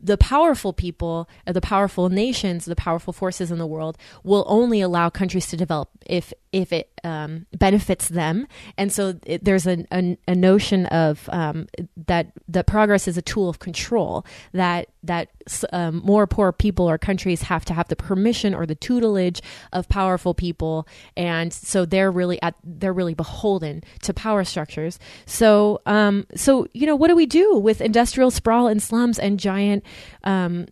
[0.00, 4.80] the powerful people, uh, the powerful nations, the powerful forces in the world will only
[4.80, 8.46] allow countries to develop if if it um, benefits them.
[8.76, 11.66] And so it, there's a, a, a notion of um,
[12.06, 14.24] that that progress is a tool of control.
[14.52, 15.28] That that
[15.72, 19.40] um, more poor people or countries have to have the permission or the tutelage
[19.72, 24.98] of powerful people, and so they're really at they're really beholden to power structures.
[25.26, 29.38] So um, so you know what do we do with industrial sprawl and slums and
[29.38, 29.84] giant
[30.24, 30.66] um,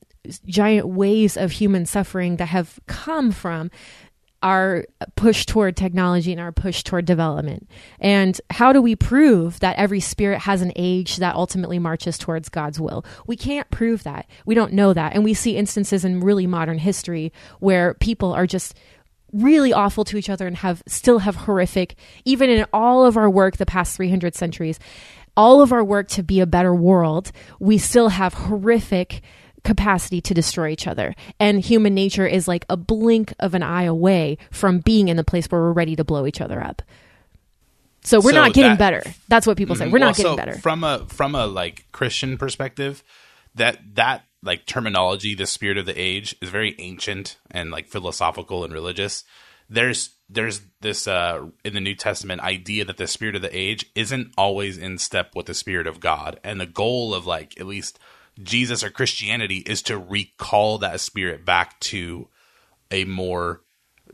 [0.47, 3.71] giant waves of human suffering that have come from
[4.43, 4.85] our
[5.17, 7.69] push toward technology and our push toward development?
[7.99, 12.49] And how do we prove that every spirit has an age that ultimately marches towards
[12.49, 13.05] God's will?
[13.27, 14.27] We can't prove that.
[14.45, 15.15] We don't know that.
[15.15, 18.75] And we see instances in really modern history where people are just
[19.33, 23.29] really awful to each other and have still have horrific even in all of our
[23.29, 24.79] work the past 300 centuries
[25.37, 29.21] all of our work to be a better world we still have horrific
[29.67, 31.15] capacity to destroy each other.
[31.39, 35.25] And human nature is like a blink of an eye away from being in the
[35.25, 36.81] place where we're ready to blow each other up.
[38.03, 39.03] So we're So not getting that- better.
[39.29, 39.87] That's what people say.
[39.87, 40.57] We're Well, not getting so better.
[40.59, 43.03] From a from a like Christian perspective,
[43.57, 48.63] that that like terminology, the spirit of the age, is very ancient and like philosophical
[48.65, 49.25] and religious.
[49.69, 53.87] There's there's this uh in the New Testament idea that the spirit of the age
[53.97, 56.39] isn't always in step with the spirit of God.
[56.45, 57.99] And the goal of like at least
[58.43, 62.29] Jesus or Christianity is to recall that spirit back to
[62.91, 63.63] a more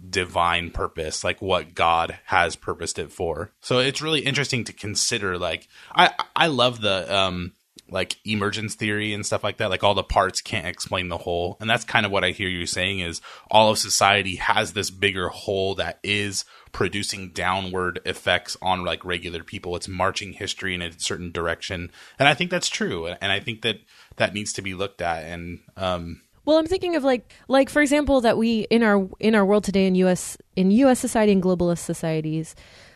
[0.09, 3.53] divine purpose, like what God has purposed it for.
[3.61, 5.39] So it's really interesting to consider.
[5.39, 7.53] Like I I love the um
[7.89, 9.71] like emergence theory and stuff like that.
[9.71, 12.49] Like all the parts can't explain the whole, and that's kind of what I hear
[12.49, 18.57] you saying is all of society has this bigger whole that is producing downward effects
[18.63, 19.77] on like regular people.
[19.77, 23.07] It's marching history in a certain direction, and I think that's true.
[23.07, 23.81] And I think that
[24.17, 25.25] that needs to be looked at.
[25.25, 29.35] And um, Well, I'm thinking of like like for example that we in our in
[29.35, 32.55] our world today in US in US society and globalist societies,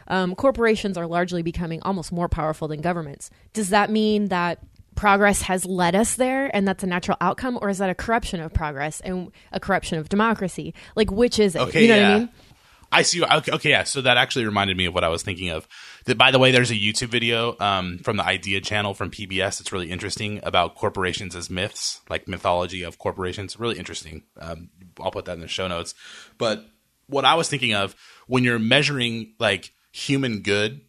[0.09, 3.31] um, corporations are largely becoming almost more powerful than governments.
[3.53, 4.61] Does that mean that
[4.95, 8.41] progress has led us there and that's a natural outcome or is that a corruption
[8.41, 10.73] of progress and a corruption of democracy?
[10.95, 11.61] Like which is it?
[11.61, 12.09] Okay, you know yeah.
[12.09, 12.29] what I mean?
[12.91, 13.23] I see.
[13.23, 13.85] Okay, okay, yeah.
[13.85, 15.67] So that actually reminded me of what I was thinking of.
[16.05, 19.61] That, by the way, there's a YouTube video um, from the Idea channel from PBS.
[19.61, 23.59] It's really interesting about corporations as myths, like mythology of corporations.
[23.59, 24.23] Really interesting.
[24.41, 24.71] Um,
[25.01, 25.95] I'll put that in the show notes.
[26.39, 26.65] But
[27.09, 27.95] what I was thinking of
[28.27, 30.81] when you're measuring like human good,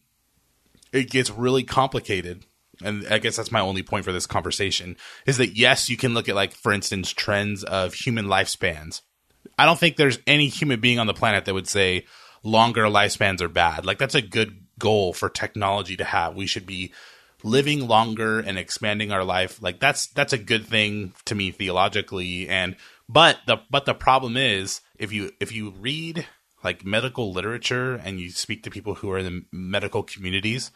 [0.92, 2.44] it gets really complicated.
[2.82, 6.14] And I guess that's my only point for this conversation is that yes, you can
[6.14, 9.02] look at like, for instance, trends of human lifespans.
[9.58, 12.06] I don't think there's any human being on the planet that would say
[12.42, 13.84] longer lifespans are bad.
[13.84, 16.36] Like that's a good goal for technology to have.
[16.36, 16.92] We should be
[17.42, 19.60] living longer and expanding our life.
[19.62, 22.76] Like that's that's a good thing to me theologically and
[23.08, 26.26] but the but the problem is if you if you read
[26.64, 30.70] like medical literature and you speak to people who are in the medical communities,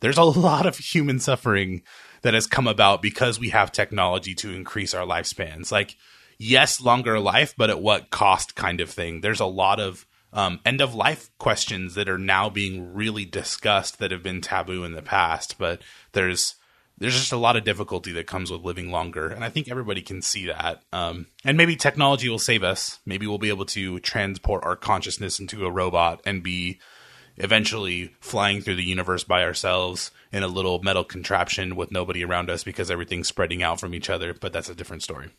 [0.00, 1.82] there's a lot of human suffering
[2.22, 5.72] that has come about because we have technology to increase our lifespans.
[5.72, 5.96] Like,
[6.42, 9.20] yes, longer life, but at what cost kind of thing.
[9.20, 13.98] There's a lot of um, end of life questions that are now being really discussed
[13.98, 16.56] that have been taboo in the past, but there's
[16.98, 20.02] there's just a lot of difficulty that comes with living longer, and I think everybody
[20.02, 20.82] can see that.
[20.92, 23.00] Um, and maybe technology will save us.
[23.06, 26.80] Maybe we'll be able to transport our consciousness into a robot and be
[27.38, 32.50] eventually flying through the universe by ourselves in a little metal contraption with nobody around
[32.50, 34.34] us because everything's spreading out from each other.
[34.34, 35.30] But that's a different story.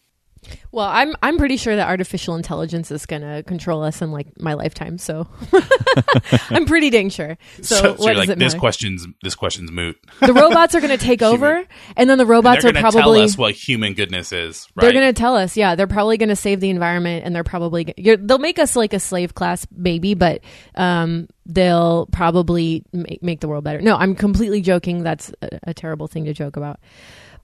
[0.71, 4.27] Well, I'm I'm pretty sure that artificial intelligence is going to control us in like
[4.39, 4.97] my lifetime.
[4.97, 5.27] So
[6.49, 7.37] I'm pretty dang sure.
[7.61, 8.59] So, So, so what you're does like, it this matter?
[8.59, 9.97] question's this question's moot.
[10.19, 11.63] the robots are going to take over,
[11.95, 14.67] and then the robots are going to probably tell us what human goodness is.
[14.75, 14.83] Right?
[14.83, 15.55] they're going to tell us.
[15.57, 18.75] Yeah, they're probably going to save the environment, and they're probably g- they'll make us
[18.75, 20.41] like a slave class, maybe, but
[20.75, 23.81] um, they'll probably make, make the world better.
[23.81, 25.03] No, I'm completely joking.
[25.03, 26.79] That's a, a terrible thing to joke about.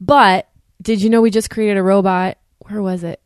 [0.01, 0.49] But
[0.81, 2.37] did you know we just created a robot?
[2.59, 3.21] Where was it?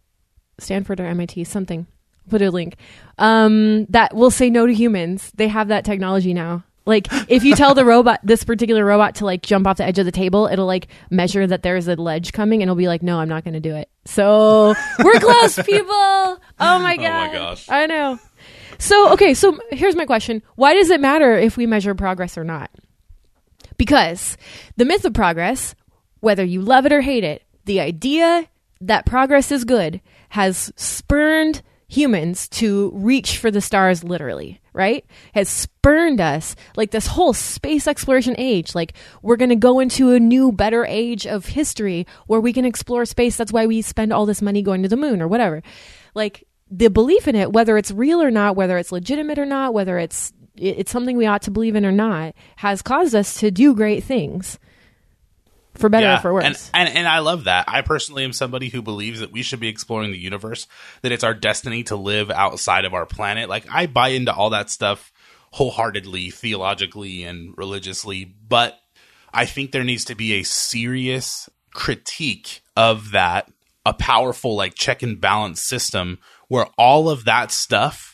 [0.60, 1.43] Stanford or MIT?
[1.46, 1.88] Something.
[2.30, 2.76] Put a link.
[3.17, 5.32] Um, that will say no to humans.
[5.36, 6.63] They have that technology now.
[6.86, 10.00] Like if you tell the robot this particular robot to like jump off the edge
[10.00, 13.02] of the table, it'll like measure that there's a ledge coming and it'll be like,
[13.02, 13.89] No, I'm not gonna do it.
[14.06, 15.88] So we're close, people.
[15.89, 17.06] Oh my god.
[17.06, 17.69] Oh my gosh.
[17.69, 18.19] I know.
[18.80, 20.43] So okay, so here's my question.
[20.56, 22.69] Why does it matter if we measure progress or not?
[23.78, 24.38] Because
[24.76, 25.76] the myth of progress,
[26.19, 28.48] whether you love it or hate it, the idea
[28.88, 35.06] that progress is good has spurned humans to reach for the stars literally, right?
[35.36, 38.74] Has spurned us like this whole space exploration age.
[38.74, 42.65] Like we're going to go into a new, better age of history where we can
[42.65, 43.38] explore space.
[43.38, 45.62] That's why we spend all this money going to the moon or whatever.
[46.15, 49.74] Like the belief in it, whether it's real or not, whether it's legitimate or not,
[49.74, 53.50] whether it's it's something we ought to believe in or not, has caused us to
[53.50, 54.60] do great things
[55.75, 56.69] for better or for worse.
[56.73, 57.65] And, and and I love that.
[57.67, 60.67] I personally am somebody who believes that we should be exploring the universe,
[61.01, 63.49] that it's our destiny to live outside of our planet.
[63.49, 65.12] Like I buy into all that stuff
[65.51, 68.79] wholeheartedly, theologically and religiously, but
[69.33, 73.51] I think there needs to be a serious critique of that,
[73.86, 78.13] a powerful like check and balance system where all of that stuff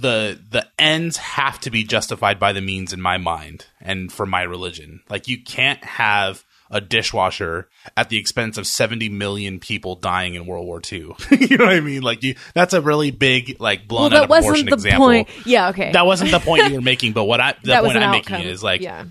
[0.00, 4.26] the the ends have to be justified by the means in my mind and for
[4.26, 5.02] my religion.
[5.08, 10.46] Like you can't have a dishwasher at the expense of 70 million people dying in
[10.46, 11.14] World War II.
[11.30, 12.02] you know what I mean?
[12.02, 15.06] Like you, that's a really big, like blown well, out proportion the example.
[15.06, 15.28] Point.
[15.44, 15.92] Yeah, okay.
[15.92, 18.38] That wasn't the point you were making, but what I, the That point I'm outcome.
[18.38, 19.04] making is like, yeah.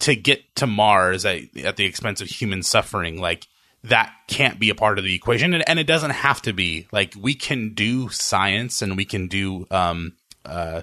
[0.00, 3.48] to get to Mars at, at the expense of human suffering, like
[3.84, 5.54] that can't be a part of the equation.
[5.54, 9.26] And, and it doesn't have to be like we can do science and we can
[9.26, 10.12] do, um,
[10.46, 10.82] uh,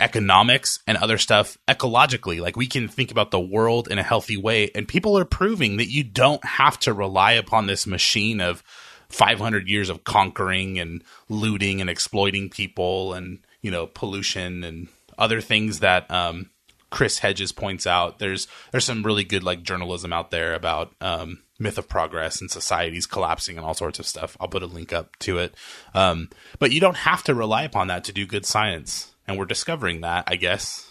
[0.00, 2.40] economics and other stuff ecologically.
[2.40, 4.70] Like we can think about the world in a healthy way.
[4.74, 8.62] And people are proving that you don't have to rely upon this machine of
[9.08, 15.40] 500 years of conquering and looting and exploiting people and, you know, pollution and other
[15.40, 16.50] things that, um,
[16.90, 21.42] Chris Hedges points out there's there's some really good like journalism out there about um,
[21.58, 24.36] myth of progress and societies collapsing and all sorts of stuff.
[24.40, 25.54] I'll put a link up to it.
[25.94, 29.44] Um, but you don't have to rely upon that to do good science, and we're
[29.46, 30.90] discovering that, I guess,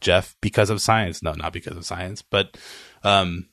[0.00, 1.22] Jeff, because of science.
[1.22, 2.56] No, not because of science, but
[3.04, 3.48] um,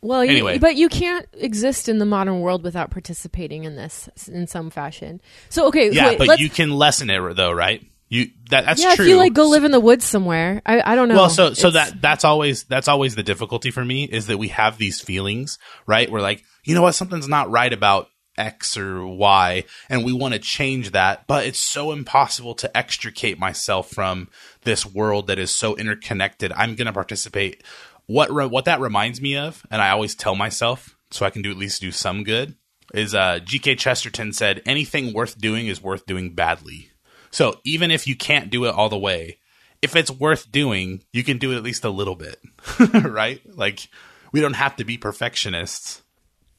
[0.00, 0.58] Well, you, Anyway.
[0.58, 5.20] but you can't exist in the modern world without participating in this in some fashion.
[5.48, 7.84] So, okay, yeah, wait, but you can lessen it though, right?
[8.10, 9.04] You that that's yeah, true.
[9.04, 11.16] if you like go live in the woods somewhere, I, I don't know.
[11.16, 14.38] Well, so so It's- that that's always that's always the difficulty for me is that
[14.38, 16.10] we have these feelings, right?
[16.10, 18.06] We're like, you know what, something's not right about
[18.38, 23.38] X or Y, and we want to change that, but it's so impossible to extricate
[23.38, 24.28] myself from
[24.62, 26.52] this world that is so interconnected.
[26.52, 27.62] I'm going to participate.
[28.06, 31.42] What re- what that reminds me of, and I always tell myself, so I can
[31.42, 32.54] do at least do some good,
[32.94, 33.76] is uh, G.K.
[33.76, 36.90] Chesterton said, anything worth doing is worth doing badly.
[37.30, 39.38] So even if you can't do it all the way,
[39.82, 42.40] if it's worth doing, you can do it at least a little bit,
[42.94, 43.40] right?
[43.46, 43.88] Like
[44.32, 46.02] we don't have to be perfectionists.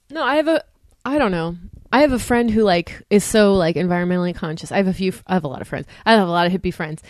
[0.10, 0.63] No, I have a.
[1.05, 1.55] I don't know.
[1.91, 4.71] I have a friend who like is so like environmentally conscious.
[4.71, 5.12] I have a few.
[5.25, 5.88] I have a lot of friends.
[6.05, 7.01] I have a lot of hippie friends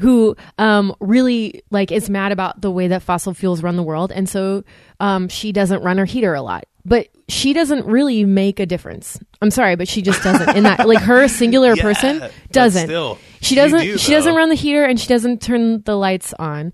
[0.00, 4.10] who um really like is mad about the way that fossil fuels run the world,
[4.10, 4.64] and so
[4.98, 6.64] um she doesn't run her heater a lot.
[6.84, 9.18] But she doesn't really make a difference.
[9.40, 10.56] I'm sorry, but she just doesn't.
[10.56, 12.88] In that, like her singular Yeah, person doesn't.
[12.88, 13.80] still, she doesn't.
[13.80, 16.72] do, she doesn't run the heater, and she doesn't turn the lights on.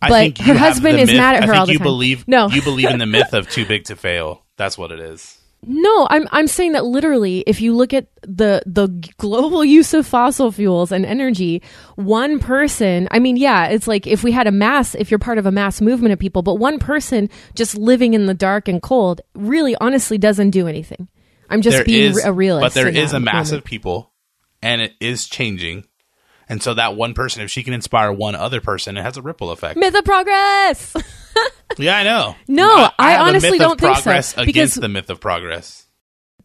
[0.00, 1.84] I But think her husband is myth- mad at her all the you time.
[1.84, 2.48] believe No.
[2.48, 4.44] you believe in the myth of too big to fail.
[4.56, 5.36] That's what it is.
[5.66, 10.06] No, I'm I'm saying that literally if you look at the the global use of
[10.06, 11.62] fossil fuels and energy,
[11.96, 15.36] one person, I mean, yeah, it's like if we had a mass, if you're part
[15.36, 18.80] of a mass movement of people, but one person just living in the dark and
[18.80, 21.08] cold really honestly doesn't do anything.
[21.50, 22.62] I'm just There being is- a realist.
[22.62, 23.64] but there is a mass moment.
[23.64, 24.12] of people,
[24.62, 25.84] and it is changing.
[26.50, 29.22] And so that one person, if she can inspire one other person, it has a
[29.22, 29.78] ripple effect.
[29.78, 30.94] myth of progress.
[31.78, 32.34] Yeah, I know.
[32.48, 35.86] No, I have a honestly don't think so, because- against the myth of progress.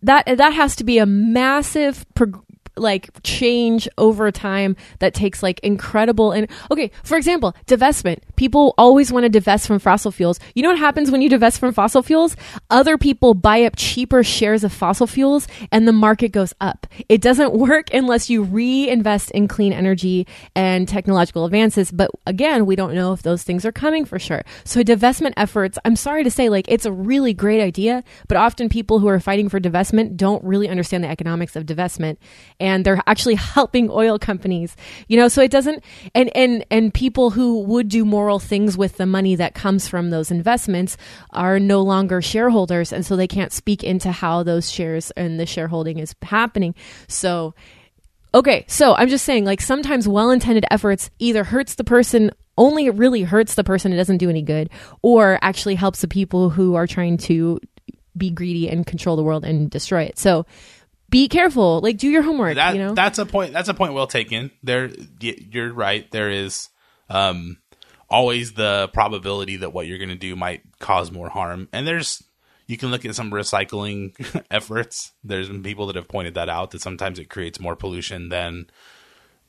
[0.03, 2.44] that that has to be a massive prog-
[2.77, 8.19] like change over time that takes like incredible and okay for example divestment.
[8.35, 10.39] People always want to divest from fossil fuels.
[10.53, 12.35] You know what happens when you divest from fossil fuels?
[12.69, 16.87] Other people buy up cheaper shares of fossil fuels and the market goes up.
[17.09, 22.75] It doesn't work unless you reinvest in clean energy and technological advances but again we
[22.75, 24.43] don't know if those things are coming for sure.
[24.63, 28.69] So divestment efforts i'm sorry to say like it's a really great idea but often
[28.69, 32.17] people who are fighting for divestment don't really understand the economics of divestment
[32.65, 34.75] and they're actually helping oil companies
[35.07, 38.97] you know so it doesn't and and and people who would do moral things with
[38.97, 40.97] the money that comes from those investments
[41.31, 45.45] are no longer shareholders and so they can't speak into how those shares and the
[45.45, 46.73] shareholding is happening
[47.07, 47.53] so
[48.33, 52.87] Okay, so I'm just saying, like, sometimes well intended efforts either hurts the person, only
[52.87, 54.69] it really hurts the person, it doesn't do any good,
[55.01, 57.61] or actually helps the people who are trying to
[58.17, 60.17] be greedy and control the world and destroy it.
[60.17, 60.45] So
[61.09, 62.93] be careful, like, do your homework, that you know?
[62.93, 64.51] that's a point that's a point well taken.
[64.63, 64.89] There
[65.19, 66.09] you're right.
[66.11, 66.69] There is
[67.09, 67.57] um
[68.09, 71.67] always the probability that what you're going to do might cause more harm.
[71.73, 72.23] And there's
[72.67, 74.13] you can look at some recycling
[74.51, 75.11] efforts.
[75.23, 78.67] There's been people that have pointed that out that sometimes it creates more pollution than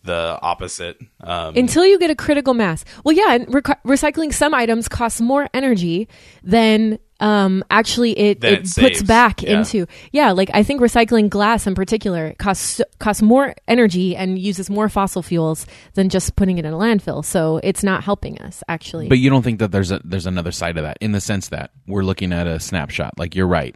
[0.07, 0.99] the opposite.
[1.21, 2.85] Um, until you get a critical mass.
[3.05, 6.09] Well, yeah, and rec- recycling some items costs more energy
[6.43, 9.03] than um, actually it, it, it puts saves.
[9.03, 9.59] back Yeah.
[9.59, 9.87] into.
[10.13, 14.89] Yeah, like I think recycling glass in particular costs costs more energy and uses more
[14.91, 17.25] fossil fuels than just putting it in a landfill.
[17.25, 19.09] So it's not helping us actually.
[19.09, 21.49] But you don't think that there's a there's another side of that in the sense
[21.49, 23.15] that we're looking at a snapshot.
[23.19, 23.75] Like you're right.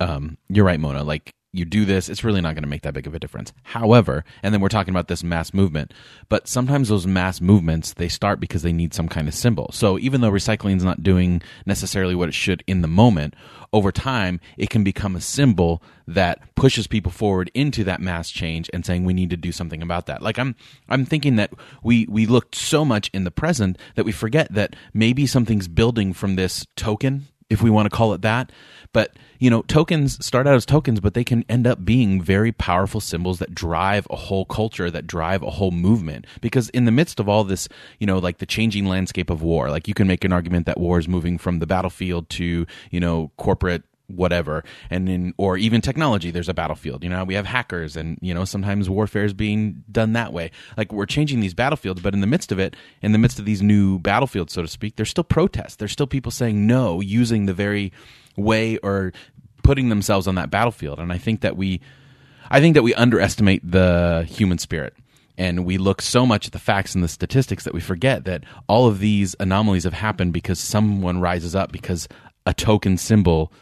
[0.00, 1.04] Um, you're right, Mona.
[1.04, 3.52] Like you do this, it's really not going to make that big of a difference.
[3.62, 5.92] However, and then we're talking about this mass movement,
[6.28, 9.70] but sometimes those mass movements they start because they need some kind of symbol.
[9.72, 13.34] So even though recycling is not doing necessarily what it should in the moment,
[13.72, 18.68] over time it can become a symbol that pushes people forward into that mass change
[18.72, 20.22] and saying we need to do something about that.
[20.22, 20.56] Like I'm
[20.88, 21.52] I'm thinking that
[21.82, 26.12] we we looked so much in the present that we forget that maybe something's building
[26.12, 28.52] from this token if we want to call it that.
[28.92, 32.52] But, you know, tokens start out as tokens, but they can end up being very
[32.52, 36.26] powerful symbols that drive a whole culture, that drive a whole movement.
[36.40, 39.70] Because in the midst of all this, you know, like the changing landscape of war,
[39.70, 43.00] like you can make an argument that war is moving from the battlefield to, you
[43.00, 44.64] know, corporate whatever.
[44.90, 47.24] And in or even technology there's a battlefield you know?
[47.24, 50.50] We have hackers and you know sometimes warfare is being done that way.
[50.76, 53.44] Like we're changing these battlefields but in the midst of it in the midst of
[53.44, 55.76] these new battlefields so to speak there's still protests.
[55.76, 57.92] There's still people saying no using the very
[58.36, 59.12] way or
[59.62, 60.98] putting themselves on that battlefield.
[60.98, 61.80] And i think that we
[62.50, 64.94] i think that we underestimate the human spirit.
[65.36, 68.44] And we look so much at the facts and the statistics that we forget that
[68.68, 72.06] all of these anomalies have happened because someone rises up because
[72.46, 73.52] a token symbol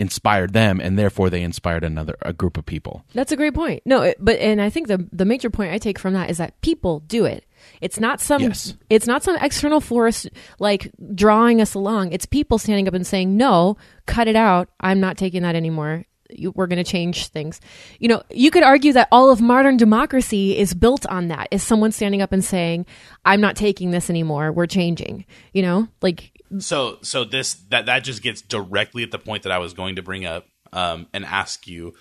[0.00, 3.82] inspired them and therefore they inspired another a group of people That's a great point.
[3.84, 6.38] No, it, but and I think the the major point I take from that is
[6.38, 7.44] that people do it.
[7.80, 8.74] It's not some Yes.
[8.88, 10.26] it's not some external force
[10.58, 12.12] like drawing us along.
[12.12, 13.76] It's people standing up and saying, "No,
[14.06, 14.68] cut it out.
[14.80, 16.04] I'm not taking that anymore.
[16.30, 17.60] You, we're going to change things."
[17.98, 21.48] You know, you could argue that all of modern democracy is built on that.
[21.50, 22.86] Is someone standing up and saying,
[23.26, 24.50] "I'm not taking this anymore.
[24.52, 29.18] We're changing." You know, like so so this that that just gets directly at the
[29.18, 31.94] point that I was going to bring up um, and ask you.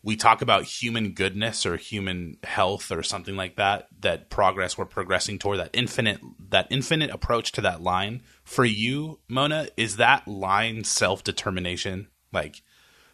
[0.00, 3.88] We talk about human goodness or human health or something like that.
[4.00, 6.20] That progress we're progressing toward that infinite
[6.50, 8.22] that infinite approach to that line.
[8.44, 12.06] For you, Mona, is that line self determination?
[12.32, 12.62] Like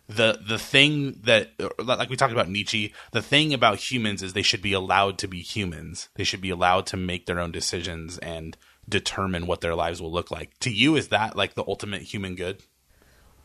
[0.06, 4.42] the the thing that like we talked about Nietzsche, the thing about humans is they
[4.42, 6.10] should be allowed to be humans.
[6.16, 8.56] They should be allowed to make their own decisions and
[8.88, 10.58] determine what their lives will look like.
[10.60, 12.62] To you, is that like the ultimate human good?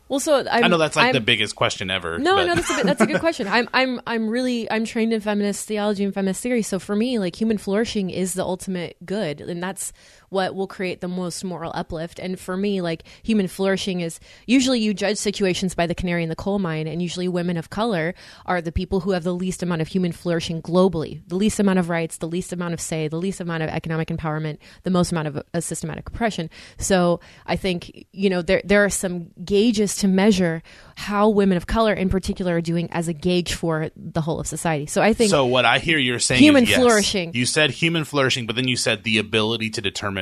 [0.10, 2.18] well, so I'm, i know that's like I'm- the biggest question ever.
[2.18, 3.48] No, but- no, that's a, bit- that's a good question.
[3.48, 6.64] I'm I'm I'm really I'm trained in feminist theology and feminist theory.
[6.64, 9.94] So for me, like human flourishing is the ultimate good, and that's
[10.30, 12.20] what will create the most moral uplift.
[12.20, 16.30] And for me, like human flourishing is usually you judge situations by the canary in
[16.30, 18.14] the coal mine, and usually women of color
[18.46, 21.80] are the people who have the least amount of human flourishing globally, the least amount
[21.80, 25.12] of rights, the least amount of say, the least amount of economic empowerment, the most
[25.12, 26.50] amount of uh, systematic oppression.
[26.78, 30.62] So I think you know there there are some gauges to measure
[30.96, 34.48] how women of color in particular are doing as a gauge for the whole of
[34.48, 34.86] society.
[34.86, 36.80] So I think So what I hear you're saying Human is yes.
[36.80, 37.32] flourishing.
[37.34, 40.19] You said human flourishing, but then you said the ability to determine,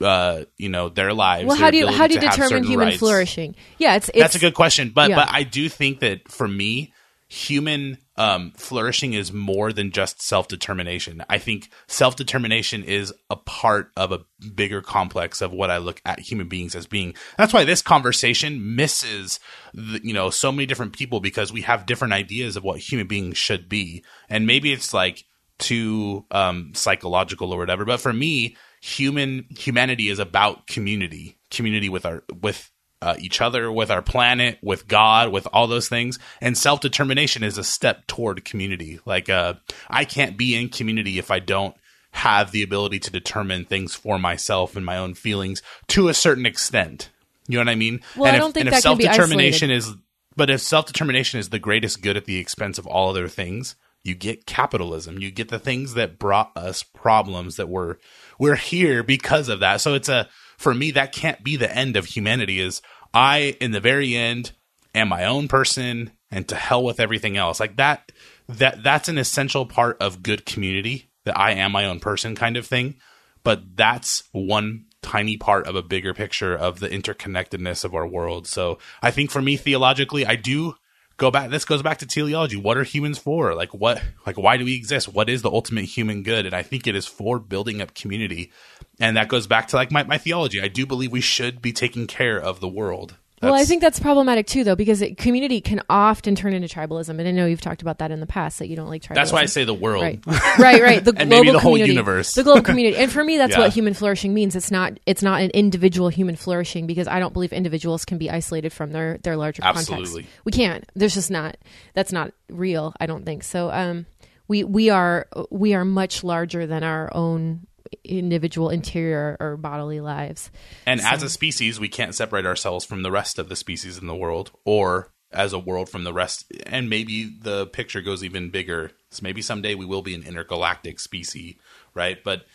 [0.00, 1.46] uh, you know, their lives.
[1.46, 2.98] well, how do you how do you determine human rights.
[2.98, 3.54] flourishing?
[3.78, 5.16] Yeah, it's, it's That's a good question, but yeah.
[5.16, 6.92] but I do think that for me,
[7.28, 11.24] human um, flourishing is more than just self determination.
[11.28, 16.00] I think self determination is a part of a bigger complex of what I look
[16.04, 17.14] at human beings as being.
[17.36, 19.40] That's why this conversation misses,
[19.74, 23.06] the, you know, so many different people because we have different ideas of what human
[23.06, 25.24] beings should be, and maybe it's like
[25.58, 27.84] too um, psychological or whatever.
[27.84, 28.56] But for me,
[28.86, 32.70] human humanity is about community, community with our with
[33.02, 36.18] uh, each other, with our planet, with God, with all those things.
[36.40, 39.00] And self determination is a step toward community.
[39.04, 39.54] Like, uh,
[39.88, 41.74] I can't be in community if I don't
[42.12, 46.46] have the ability to determine things for myself and my own feelings to a certain
[46.46, 47.10] extent.
[47.48, 48.00] You know what I mean?
[48.16, 49.92] Well, and I if, don't think and that self determination is,
[50.36, 53.74] but if self determination is the greatest good at the expense of all other things,
[54.06, 55.18] you get capitalism.
[55.20, 57.98] You get the things that brought us problems that were
[58.38, 59.80] we're here because of that.
[59.80, 60.28] So it's a
[60.58, 62.60] for me that can't be the end of humanity.
[62.60, 62.82] Is
[63.12, 64.52] I in the very end
[64.94, 67.60] am my own person and to hell with everything else.
[67.60, 68.12] Like that
[68.48, 72.56] that that's an essential part of good community that I am my own person kind
[72.56, 72.96] of thing.
[73.42, 78.46] But that's one tiny part of a bigger picture of the interconnectedness of our world.
[78.46, 80.74] So I think for me theologically, I do
[81.16, 82.56] go back this goes back to teleology.
[82.56, 83.54] What are humans for?
[83.54, 85.08] Like what like why do we exist?
[85.08, 86.46] What is the ultimate human good?
[86.46, 88.52] And i think it is for building up community.
[89.00, 90.60] And that goes back to like my, my theology.
[90.60, 94.00] I do believe we should be taking care of the world well, I think that's
[94.00, 97.60] problematic too, though, because it, community can often turn into tribalism, and I know you've
[97.60, 99.14] talked about that in the past that you don't like tribalism.
[99.14, 100.02] That's why I say the world.
[100.02, 100.20] Right,
[100.58, 101.04] right, right.
[101.04, 102.32] The And global maybe the whole community, universe.
[102.34, 103.60] the global community, and for me, that's Yeah.
[103.60, 104.56] what human flourishing means.
[104.56, 108.30] It's not, it's not an individual human flourishing because I don't believe individuals can be
[108.30, 109.90] isolated from their their larger context.
[109.90, 110.22] Absolutely.
[110.22, 110.44] context.
[110.44, 110.90] We can't.
[110.94, 111.56] There's just not.
[111.94, 112.94] That's not real.
[113.00, 113.70] I don't think so.
[113.70, 114.06] Um,
[114.48, 117.66] we we are we are much larger than our own
[118.04, 120.50] individual interior or bodily lives.
[120.86, 124.06] And as a species, we can't separate ourselves from the rest of the species in
[124.06, 126.50] the world, or as a world from the rest.
[126.66, 128.92] And maybe the picture goes even bigger.
[129.10, 131.56] So maybe someday we will be an intergalactic species,
[131.94, 132.22] right?
[132.22, 132.46] But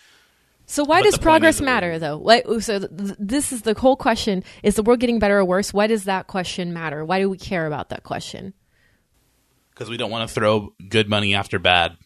[0.66, 2.18] So why But does progress matter, though?
[2.18, 5.46] Why, so th- th- this is the whole question: Is the world getting better or
[5.46, 5.74] worse?
[5.74, 7.04] Why does that question matter?
[7.04, 8.54] Why do we care about that question?
[9.82, 11.98] because we don't want to throw good money after bad.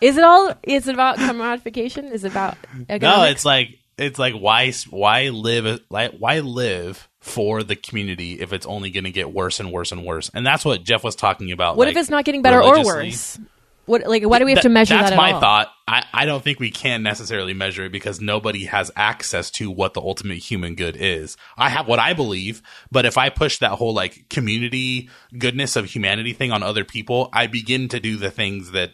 [0.00, 0.54] Is it all?
[0.62, 2.10] Is it about commodification?
[2.12, 2.56] Is it about
[3.00, 8.52] No, it's like it's like why why live like why live for the community if
[8.52, 10.30] it's only going to get worse and worse and worse.
[10.32, 11.76] And that's what Jeff was talking about.
[11.76, 13.38] what like, if it's not getting better or worse?
[13.86, 15.40] What like why do we have to measure That- measure that's my all?
[15.40, 15.72] thought.
[15.88, 19.94] I, I don't think we can necessarily measure it because nobody has access to what
[19.94, 21.38] the ultimate human good is.
[21.56, 22.60] I have what I believe,
[22.92, 25.08] but if I push that whole like community
[25.38, 28.90] goodness of humanity thing on other people, I begin to do the things that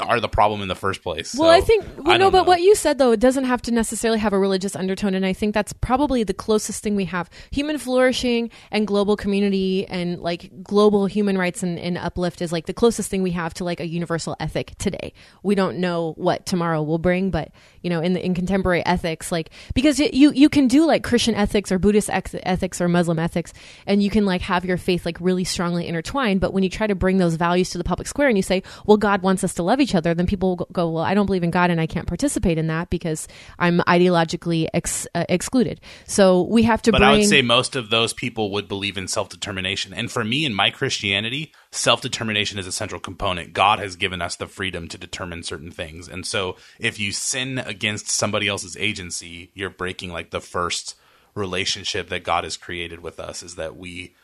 [0.00, 1.34] are the problem in the first place.
[1.34, 2.44] Well, So, I think well, no, don't but know.
[2.44, 5.32] what you said though, it doesn't have to necessarily have a religious undertone, and I
[5.32, 10.62] think that's probably the closest thing we have: human flourishing and global community and like
[10.62, 13.80] global human rights and, and uplift is like the closest thing we have to like
[13.80, 15.12] a universal ethic today.
[15.42, 17.50] We don't know what tomorrow will bring, but
[17.82, 21.34] you know, in the, in contemporary ethics, like because you you can do like Christian
[21.34, 23.52] ethics or Buddhist ex- ethics or Muslim ethics,
[23.86, 26.40] and you can like have your faith like really strongly intertwined.
[26.40, 28.62] But when you try to bring those values to the public square and you say,
[28.86, 31.26] well, God wants us to love each other, then people will go, well, I don't
[31.26, 33.28] believe in God and I can't participate in that because
[33.58, 35.80] I'm ideologically ex- uh, excluded.
[36.06, 37.10] So we have to But bring.
[37.10, 39.92] I would say most of those people would believe in self determination.
[39.94, 43.52] And for me, in my Christianity, self determination is a central component.
[43.52, 46.08] God has given us the freedom to determine certain things.
[46.08, 50.94] And so if you sin against somebody else's agency, you're breaking like the first
[51.34, 54.14] relationship that God has created with us is that we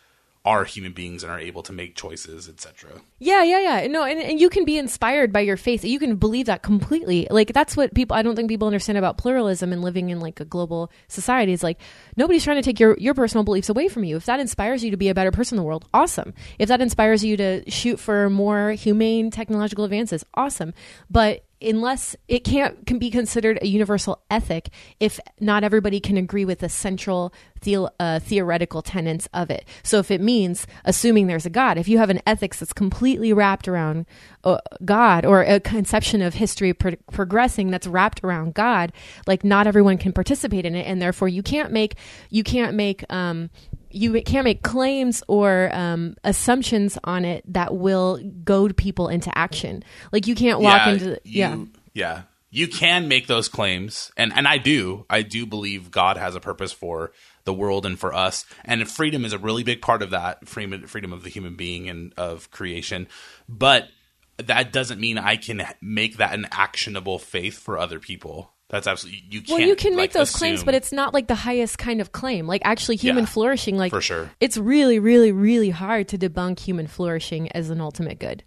[0.44, 2.90] are human beings and are able to make choices, etc.
[3.18, 3.86] Yeah, yeah, yeah.
[3.86, 5.84] No, and, and you can be inspired by your faith.
[5.84, 7.26] You can believe that completely.
[7.30, 10.40] Like that's what people I don't think people understand about pluralism and living in like
[10.40, 11.80] a global society is like
[12.16, 14.16] nobody's trying to take your your personal beliefs away from you.
[14.16, 16.34] If that inspires you to be a better person in the world, awesome.
[16.58, 20.74] If that inspires you to shoot for more humane technological advances, awesome.
[21.10, 26.44] But unless it can't can be considered a universal ethic if not everybody can agree
[26.44, 29.66] with the central theo- uh, theoretical tenets of it.
[29.82, 33.32] So if it means assuming there's a God, if you have an ethics that's completely
[33.32, 34.06] wrapped around
[34.44, 38.92] uh, God or a conception of history pro- progressing that's wrapped around God,
[39.26, 41.96] like not everyone can participate in it, and therefore you can't make
[42.30, 43.50] you can't make um,
[43.94, 49.84] you can't make claims or um, assumptions on it that will goad people into action.
[50.12, 51.56] Like you can't walk into you, yeah.
[51.94, 52.22] yeah
[52.54, 56.40] you can make those claims and and i do i do believe god has a
[56.40, 60.10] purpose for the world and for us and freedom is a really big part of
[60.10, 63.08] that freedom freedom of the human being and of creation
[63.48, 63.88] but
[64.36, 69.22] that doesn't mean i can make that an actionable faith for other people that's absolutely
[69.30, 71.78] you can't Well, you can make like, those claims, but it's not like the highest
[71.78, 72.46] kind of claim.
[72.46, 74.30] Like actually, human Yeah, flourishing, like for sure.
[74.40, 78.42] it's really, really, really hard to debunk human flourishing as an ultimate good.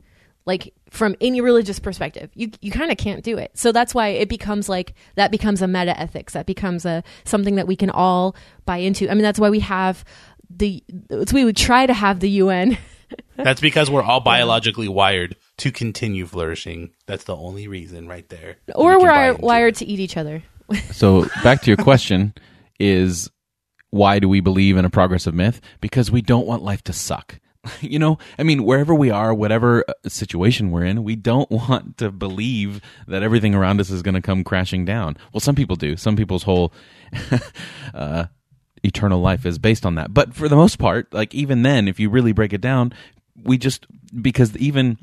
[0.45, 3.51] Like from any religious perspective, you you kind of can't do it.
[3.55, 6.33] So that's why it becomes like that becomes a meta ethics.
[6.33, 9.09] That becomes a something that we can all buy into.
[9.09, 10.03] I mean, that's why we have
[10.49, 10.83] the.
[11.09, 12.77] It's we would try to have the UN.
[13.35, 18.57] that's because we're all biologically wired to continue flourishing that's the only reason right there
[18.67, 19.41] that we or we're buy are into.
[19.45, 20.43] wired to eat each other.
[20.91, 22.33] So back to your question
[22.79, 23.29] is
[23.89, 25.61] why do we believe in a progressive myth?
[25.79, 27.39] Because we don't want life to suck.
[27.81, 31.97] You know, I mean, wherever we are, whatever uh, situation we're in, we don't want
[31.97, 35.17] to believe that everything around us is going to come crashing down.
[35.33, 35.97] Well, some people do.
[35.97, 36.71] Some people's whole
[37.93, 38.25] uh,
[38.83, 40.13] eternal life is based on that.
[40.13, 42.93] But for the most part, like even then, if you really break it down,
[43.43, 43.85] we just
[44.21, 44.97] because even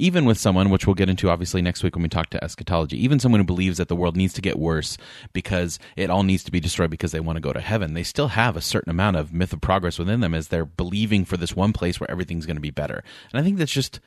[0.00, 2.96] even with someone which we'll get into obviously next week when we talk to eschatology
[3.02, 4.96] even someone who believes that the world needs to get worse
[5.32, 8.02] because it all needs to be destroyed because they want to go to heaven they
[8.02, 11.36] still have a certain amount of myth of progress within them as they're believing for
[11.36, 13.02] this one place where everything's going to be better.
[13.32, 14.00] And i think that's just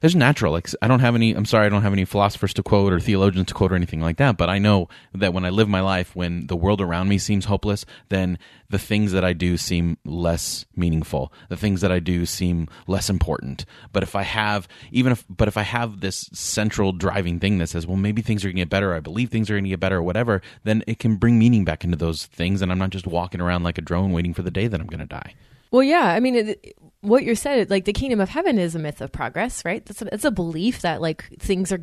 [0.00, 0.58] there's natural.
[0.82, 1.32] I don't have any.
[1.32, 4.00] I'm sorry, I don't have any philosophers to quote or theologians to quote or anything
[4.00, 4.36] like that.
[4.36, 7.44] But I know that when I live my life, when the world around me seems
[7.44, 8.38] hopeless, then
[8.70, 11.32] the things that I do seem less meaningful.
[11.48, 13.64] The things that I do seem less important.
[13.92, 17.68] But if I have even if but if I have this central driving thing that
[17.68, 18.94] says, well, maybe things are going to get better.
[18.94, 20.40] I believe things are going to get better, or whatever.
[20.64, 23.64] Then it can bring meaning back into those things, and I'm not just walking around
[23.64, 25.34] like a drone waiting for the day that I'm going to die.
[25.70, 26.06] Well, yeah.
[26.06, 29.10] I mean, it, what you said, like the kingdom of heaven is a myth of
[29.12, 29.84] progress, right?
[29.84, 31.80] That's a, it's a belief that like things are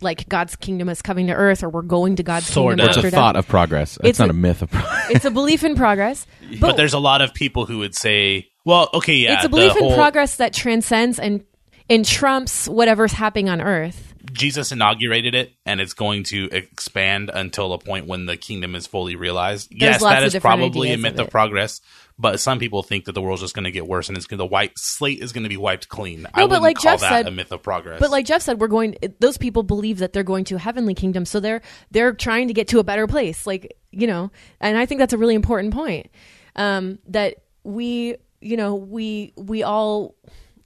[0.00, 2.84] like God's kingdom is coming to earth, or we're going to God's Sort kingdom.
[2.84, 2.88] of.
[2.90, 3.96] It's a after thought of progress.
[3.98, 5.06] It's, It's not a- a, myth of progress.
[5.10, 8.48] It's a belief in progress, but, But, there's a lot of people who would say,
[8.64, 11.44] well, okay, yeah, it's a belief in whole- progress that transcends and
[11.90, 14.13] and trumps whatever's happening on earth.
[14.34, 18.86] Jesus inaugurated it, and it's going to expand until a point when the kingdom is
[18.86, 19.68] fully realized.
[19.70, 21.80] yes, lots that is probably a myth of of, progress.
[22.18, 24.38] But some people think that the world's just going to get worse, and it's going
[24.38, 26.26] to the white slate is going to be wiped clean.
[26.34, 28.00] I but like call Jeff that said- a myth of progress.
[28.00, 28.96] But like Jeff said, we're going.
[29.20, 31.62] Those people believe that they're going to a heavenly kingdom, so they're
[31.92, 33.46] they're trying to get to a better place.
[33.46, 34.30] Like you know,
[34.60, 36.10] and I think that's a really important point.
[36.56, 40.16] Um, that we, you know, we we all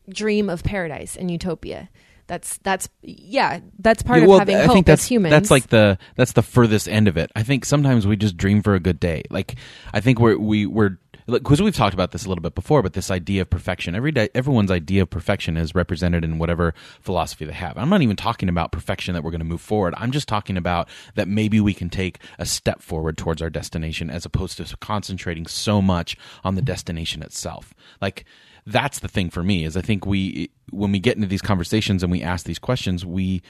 [0.09, 1.91] dream of paradise and utopia.
[2.29, 5.31] That's that's yeah, that's part of well, having I hope think that's as humans.
[5.31, 7.33] that's like the that's the furthest end of it.
[7.35, 9.23] I think sometimes we just dream for a good day.
[9.31, 9.57] Like
[9.95, 12.93] I think we're we we're because we've talked about this a little bit before, but
[12.93, 13.95] this idea of perfection.
[13.95, 17.77] Every day, everyone's idea of perfection is represented in whatever philosophy they have.
[17.77, 19.95] I'm not even talking about perfection that we're going to move forward.
[19.97, 24.11] I'm just talking about that maybe we can take a step forward towards our destination
[24.11, 27.75] as opposed to concentrating so much on the destination itself.
[28.01, 28.25] Like
[28.69, 32.03] that's the thing for me is I think we when we get into these conversations
[32.03, 33.43] and we ask these questions, we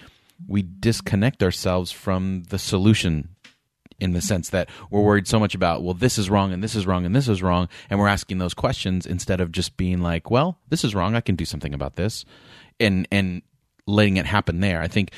[0.46, 3.30] we disconnect ourselves from the solution
[4.00, 6.76] in the sense that we're worried so much about well this is wrong and this
[6.76, 10.00] is wrong and this is wrong and we're asking those questions instead of just being
[10.00, 12.24] like well this is wrong I can do something about this
[12.78, 13.42] and and
[13.86, 14.82] letting it happen there.
[14.82, 15.12] I think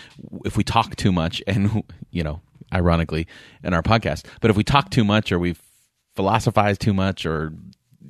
[0.44, 2.40] if we talk too much and you know
[2.72, 3.26] ironically
[3.62, 5.57] in our podcast but if we talk too much or we
[6.16, 7.53] philosophize too much or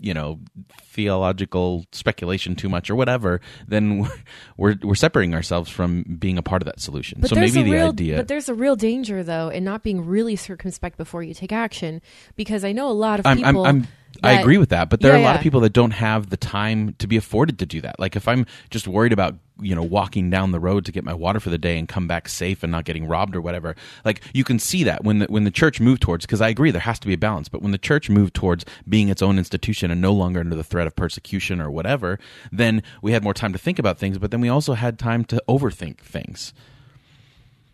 [0.01, 0.41] you know
[0.83, 4.11] theological speculation too much or whatever then we're
[4.57, 7.89] we're, we're separating ourselves from being a part of that solution so maybe the real,
[7.89, 11.53] idea But there's a real danger, though, in not being really circumspect before you take
[11.53, 12.01] action,
[12.37, 13.67] because I know a lot of I'm, I'm, people.
[13.67, 13.89] I'm,
[14.23, 15.37] I agree with that, but there Yeah, are a lot yeah.
[15.37, 17.99] of people that don't have the time to be afforded to do that.
[17.99, 21.13] Like if I'm just worried about you know walking down the road to get my
[21.15, 24.23] water for the day and come back safe and not getting robbed or whatever, like
[24.33, 26.81] you can see that when the when the church moved towards because I agree there
[26.81, 29.91] has to be a balance, but when the church moved towards being its own institution
[29.91, 32.19] and no longer under the threat of persecution or whatever,
[32.53, 35.25] then we had more time to think about things, but then we also had time
[35.27, 36.53] to overthink things.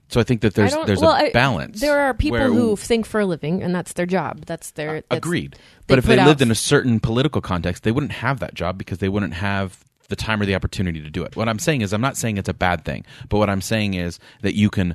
[0.08, 1.80] So I think that there's there's well, a I- balance.
[1.80, 4.44] there are people where- who think for a living, and that's their job.
[4.46, 5.56] That's their that's, Agreed.
[5.86, 8.78] But if they out- lived in a certain political context, they wouldn't have that job
[8.78, 11.34] because they wouldn't have the time or the opportunity to do it.
[11.34, 13.94] What I'm saying is, I'm not saying it's a bad thing, but what I'm saying
[13.94, 14.94] is that you can.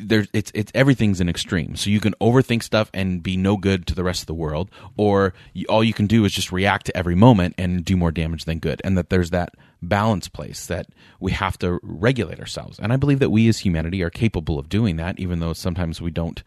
[0.00, 1.74] There's it's it's everything's an extreme.
[1.74, 4.70] So you can overthink stuff and be no good to the rest of the world,
[4.96, 8.12] or you, all you can do is just react to every moment and do more
[8.12, 8.80] damage than good.
[8.84, 10.86] And that there's that balance place that
[11.18, 12.78] we have to regulate ourselves.
[12.78, 16.00] And I believe that we as humanity are capable of doing that, even though sometimes
[16.00, 16.44] we don't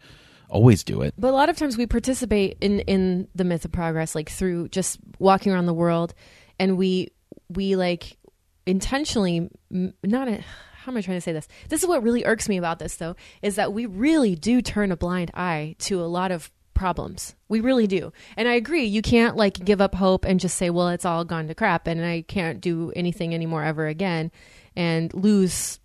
[0.48, 1.12] always do it.
[1.18, 4.68] But a lot of times we participate in in the myth of progress, like through
[4.68, 6.14] just walking around the world,
[6.58, 7.10] and we
[7.50, 8.16] we like
[8.64, 10.28] intentionally not.
[10.28, 10.42] A,
[10.86, 11.48] how am I trying to say this?
[11.68, 14.92] This is what really irks me about this, though, is that we really do turn
[14.92, 17.34] a blind eye to a lot of problems.
[17.48, 18.12] We really do.
[18.36, 21.24] And I agree, you can't like give up hope and just say, well, it's all
[21.24, 24.30] gone to crap and I can't do anything anymore ever again
[24.76, 25.80] and lose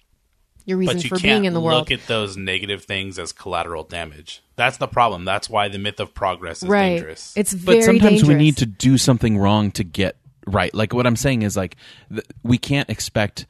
[0.66, 1.80] your reason but you for can't being in the world.
[1.80, 4.44] look at those negative things as collateral damage.
[4.56, 5.26] That's the problem.
[5.26, 6.98] That's why the myth of progress is right.
[6.98, 7.34] dangerous.
[7.36, 11.06] It's very but sometimes we need to do something wrong to get right like what
[11.06, 11.76] i'm saying is like
[12.10, 13.46] th- we can't expect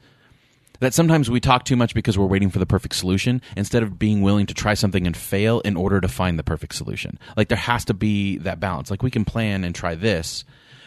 [0.82, 3.98] that sometimes we talk too much because we're waiting for the perfect solution instead of
[3.98, 7.18] being willing to try something and fail in order to find the perfect solution.
[7.36, 8.90] Like there has to be that balance.
[8.90, 10.44] Like we can plan and try this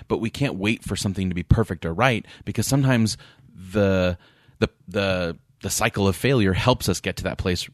[0.08, 3.18] but we can't wait for something to be perfect or right because sometimes
[3.72, 4.18] the
[4.60, 7.68] the the the cycle of failure helps us get to that place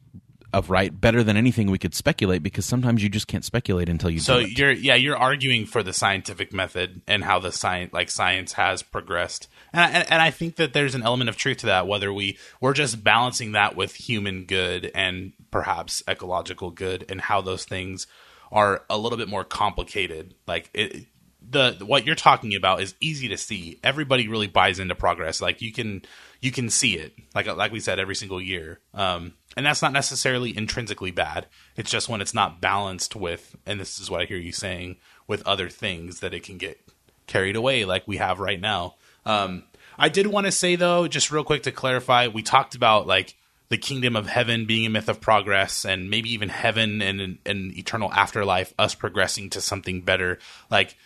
[0.52, 4.10] of right better than anything we could speculate because sometimes you just can't speculate until
[4.10, 8.10] you so you're yeah you're arguing for the scientific method and how the science like
[8.10, 9.48] science has progressed.
[9.72, 12.12] And I, and, and I think that there's an element of truth to that whether
[12.12, 17.64] we we're just balancing that with human good and perhaps ecological good and how those
[17.64, 18.06] things
[18.50, 20.34] are a little bit more complicated.
[20.46, 21.06] Like it
[21.50, 23.78] the what you're talking about is easy to see.
[23.82, 25.40] Everybody really buys into progress.
[25.40, 26.02] Like you can
[26.40, 27.14] you can see it.
[27.34, 28.80] Like like we said every single year.
[28.94, 31.46] Um and that's not necessarily intrinsically bad.
[31.76, 34.96] It's just when it's not balanced with and this is what i hear you saying
[35.26, 36.80] with other things that it can get
[37.26, 38.96] carried away like we have right now.
[39.24, 39.64] Um
[39.98, 43.36] I did want to say though, just real quick to clarify, we talked about like
[43.68, 47.72] the kingdom of heaven being a myth of progress and maybe even heaven and an
[47.76, 50.38] eternal afterlife us progressing to something better.
[50.70, 50.96] Like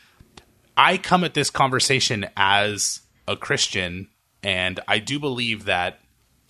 [0.76, 4.08] i come at this conversation as a christian
[4.42, 6.00] and i do believe that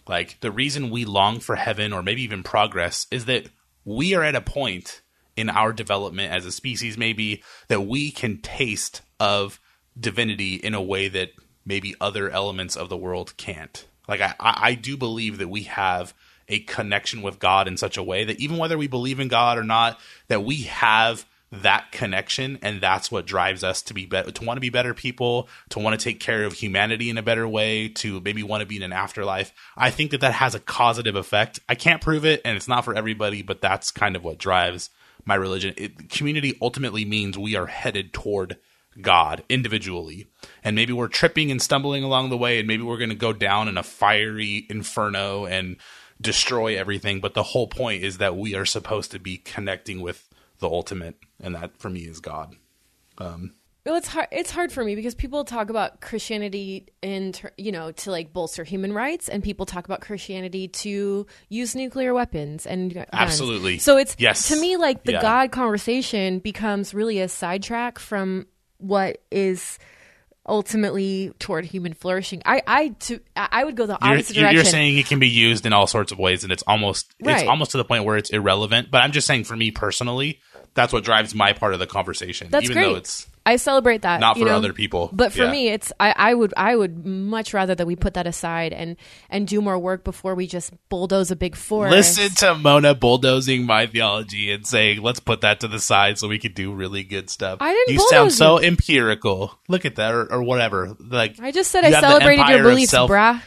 [0.09, 3.47] like the reason we long for heaven or maybe even progress is that
[3.85, 5.03] we are at a point
[5.37, 9.61] in our development as a species maybe that we can taste of
[9.99, 11.31] divinity in a way that
[11.65, 13.87] maybe other elements of the world can't.
[14.09, 16.15] Like I, I do believe that we have
[16.49, 19.59] a connection with God in such a way that even whether we believe in God
[19.59, 19.99] or not,
[20.29, 24.57] that we have that connection and that's what drives us to be better to want
[24.57, 27.89] to be better people to want to take care of humanity in a better way
[27.89, 31.15] to maybe want to be in an afterlife i think that that has a causative
[31.15, 34.39] effect i can't prove it and it's not for everybody but that's kind of what
[34.39, 34.91] drives
[35.25, 38.57] my religion it, community ultimately means we are headed toward
[39.01, 40.29] God individually.
[40.65, 43.33] And maybe we're tripping and stumbling along the way, and maybe we're going to go
[43.33, 45.77] down in a fiery inferno and
[46.21, 47.21] destroy everything.
[47.21, 50.29] But the whole point is that we are supposed to be connecting with
[50.59, 52.55] the ultimate, and that for me is God.
[53.19, 54.27] Um, well, it's hard.
[54.33, 58.65] It's hard for me because people talk about Christianity in, you know, to like bolster
[58.65, 63.07] human rights, and people talk about Christianity to use nuclear weapons and guns.
[63.13, 63.79] absolutely.
[63.79, 64.49] So it's yes.
[64.49, 65.23] to me like the Yeah.
[65.23, 68.47] God conversation becomes really a sidetrack from
[68.79, 69.79] what is
[70.49, 72.43] ultimately toward human flourishing.
[72.45, 74.57] I I to I would go the You're, opposite you're direction.
[74.57, 77.41] you're saying it can be used in all sorts of ways, and it's almost Right.
[77.41, 78.91] it's almost to the point where it's irrelevant.
[78.91, 80.41] But I'm just saying, for me personally,
[80.77, 82.49] that's what drives my part of the conversation.
[82.51, 82.85] That's even great.
[82.85, 84.19] though it's I celebrate that.
[84.19, 84.57] not you for know?
[84.57, 85.09] other people.
[85.13, 85.51] But for Yeah.
[85.53, 88.97] me, it's I, I would I would much rather that we put that aside and
[89.31, 92.19] and do more work before we just bulldoze a big forest.
[92.19, 96.27] Listen to Mona bulldozing my theology and saying, "Let's put that to the side so
[96.27, 99.57] we could do really good stuff." I didn't You sound so empirical.
[99.69, 100.97] Look at that, or, or whatever.
[100.99, 103.41] Like I just said I celebrated your beliefs, self- brah.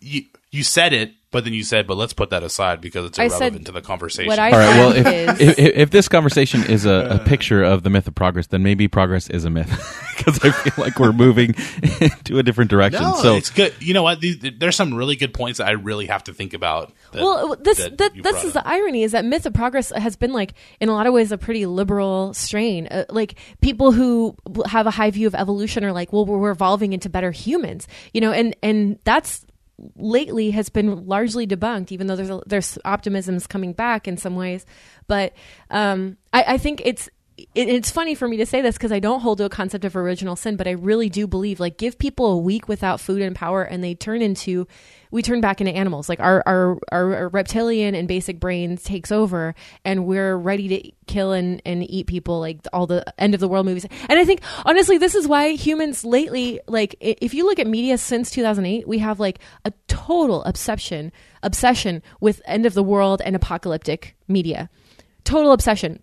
[0.00, 3.18] You, you said it, but then you said, "But let's put that aside because it's
[3.18, 4.76] I said irrelevant to the conversation." what I All right.
[4.78, 8.14] Well, if, is if, if this conversation is a, a picture of the myth of
[8.14, 9.68] progress, then maybe progress is a myth
[10.16, 11.52] because I feel like we're moving
[12.24, 13.02] to a different direction.
[13.02, 13.74] no, so it's good.
[13.80, 14.22] You know what?
[14.60, 16.92] There's some really good points that I really have to think about.
[17.10, 18.62] that- well, this that that, this is up.
[18.62, 21.32] the irony is that myth of progress has been like in a lot of ways
[21.32, 22.86] a pretty liberal strain.
[22.86, 26.92] Uh, like people who have a high view of evolution are like, well, we're evolving
[26.92, 29.44] into better humans, you know, and and that's
[29.96, 34.64] lately has been largely debunked, even though there's there's optimisms coming back in some ways.
[35.06, 35.34] But
[35.70, 39.00] um, I, I think it's it, it's funny for me to say this because I
[39.00, 41.98] don't hold to a concept of original sin, but I really do believe like give
[41.98, 44.66] people a week without food and power, and they turn into
[45.14, 46.08] we turn back into animals.
[46.08, 49.54] Like our our, our, reptilian and basic brains takes over,
[49.84, 53.46] and we're ready to kill and, and eat people like all the end of the
[53.46, 53.86] world movies.
[54.08, 57.96] And I think honestly, this is why humans lately, like if you look at media
[57.96, 61.12] since 2008, we have like a total obsession
[61.44, 64.68] obsession with end of the world and apocalyptic media.
[65.22, 66.02] Total obsession.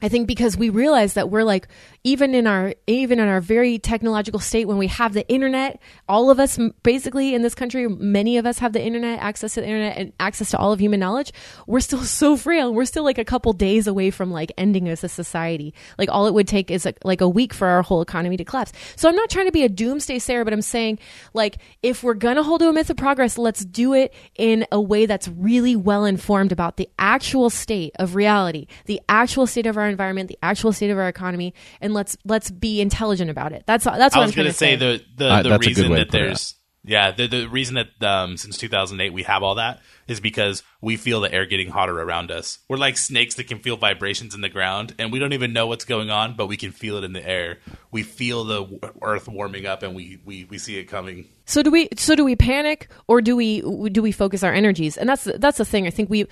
[0.00, 1.66] I think because we realize that we're like
[2.04, 6.30] even in our even in our very technological state when we have the internet, all
[6.30, 9.66] of us basically in this country, many of us have the internet, access to the
[9.66, 11.32] internet and access to all of human knowledge.
[11.66, 12.72] We're still so frail.
[12.72, 15.74] We're still like a couple days away from like ending as a society.
[15.98, 18.44] Like all it would take is like, like a week for our whole economy to
[18.44, 18.72] collapse.
[18.94, 21.00] So I'm not trying to be a doomsday sayer, but I'm saying
[21.34, 24.80] like if we're gonna hold to a myth of progress, let's do it in a
[24.80, 29.76] way that's really well informed about the actual state of reality, the actual state of
[29.76, 33.64] our environment, the actual state of our economy, and let's let's be intelligent about it.
[33.66, 35.48] That's that's what I I'm was trying going to to say the the, Uh, the
[35.50, 38.56] that's a good reason that put it there's yeah the the reason that um, since
[38.56, 42.60] 2008 we have all that is because we feel the air getting hotter around us.
[42.68, 45.66] We're like snakes that can feel vibrations in the ground, and we don't even know
[45.66, 47.58] what's going on, but we can feel it in the air.
[47.90, 51.26] We feel the w- earth warming up, and we we we see it coming.
[51.44, 51.88] So do we?
[51.96, 53.60] So do we panic, or do we?
[53.90, 54.96] Do we focus our energies?
[54.96, 55.86] And that's that's the thing.
[55.86, 56.26] I think we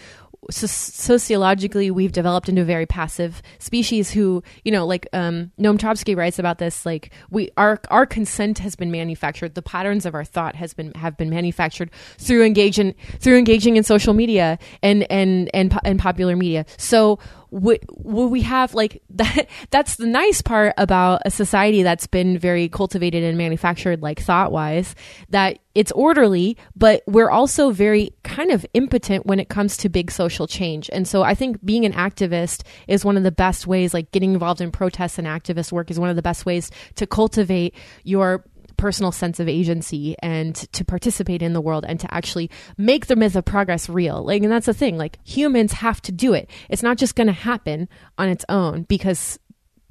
[0.51, 5.79] so- sociologically we've developed into a very passive species who, you know, like um, Noam
[5.79, 6.87] Chomsky writes about this.
[6.87, 9.55] Like we, our our consent has been manufactured.
[9.55, 13.83] The patterns of our thought has been have been manufactured through engaging through engaging in
[13.83, 16.67] social media and and and and popular media.
[16.77, 17.19] So
[17.57, 22.69] would, we have like that that's the nice part about a society that's been very
[22.69, 24.95] cultivated and manufactured like thought wise
[25.31, 30.11] that it's orderly but we're also very kind of impotent when it comes to big
[30.11, 30.91] social change.
[30.93, 34.35] And so i think being an activist is one of the best ways like getting
[34.35, 38.45] involved in protests and activist work is one of the best ways to cultivate your
[38.77, 43.17] personal sense of agency and to participate in the world and to actually make the
[43.17, 44.23] myth of progress real.
[44.25, 44.97] Like, and that's the thing.
[44.99, 46.51] Like, humans have to do it.
[46.69, 49.39] It's not just going to happen on its own because,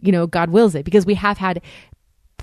[0.02, 0.86] you know, God wills it.
[0.86, 1.62] Because we have had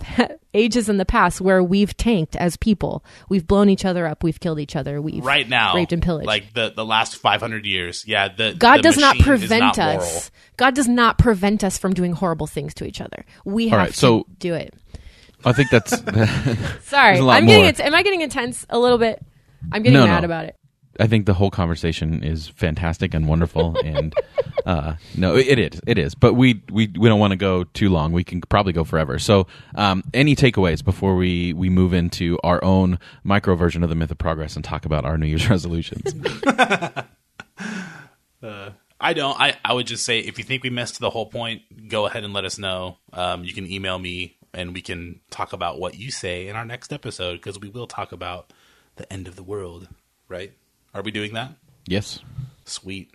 [0.54, 3.04] ages in the past where we've tanked as people.
[3.28, 4.22] We've blown each other up.
[4.22, 5.00] We've killed each other.
[5.00, 6.26] We've right now raped and pillaged.
[6.26, 10.00] like the the last 500 years yeah the God the does not prevent not moral.
[10.00, 10.30] us.
[10.56, 13.24] God does not prevent us from doing horrible things to each other.
[13.44, 14.74] We have right, to so- do it.
[15.44, 15.90] I think that's
[16.88, 17.70] Sorry, There's I'm getting more.
[17.70, 17.80] it.
[17.80, 19.22] Am I getting intense a little bit?
[19.72, 20.26] I'm getting No, mad no.
[20.26, 20.56] about it.
[21.00, 24.14] I think the whole conversation is fantastic and wonderful, and
[24.66, 26.14] uh, no, it is, it is.
[26.14, 28.12] But we we, we don't want to go too long.
[28.12, 29.18] We can probably go forever.
[29.18, 33.94] So, um, any takeaways before we we move into our own micro version of the
[33.94, 36.12] myth of progress and talk about our New Year's resolutions?
[39.04, 39.40] I don't.
[39.40, 42.22] I, I would just say if you think we missed the whole point, go ahead
[42.24, 42.98] and let us know.
[43.12, 46.64] Um, you can email me and we can talk about what you say in our
[46.64, 48.52] next episode because we will talk about
[48.96, 49.88] the end of the world,
[50.28, 50.52] right?
[50.94, 51.52] Are we doing that?
[51.86, 52.20] yes.
[52.64, 53.12] Sweet.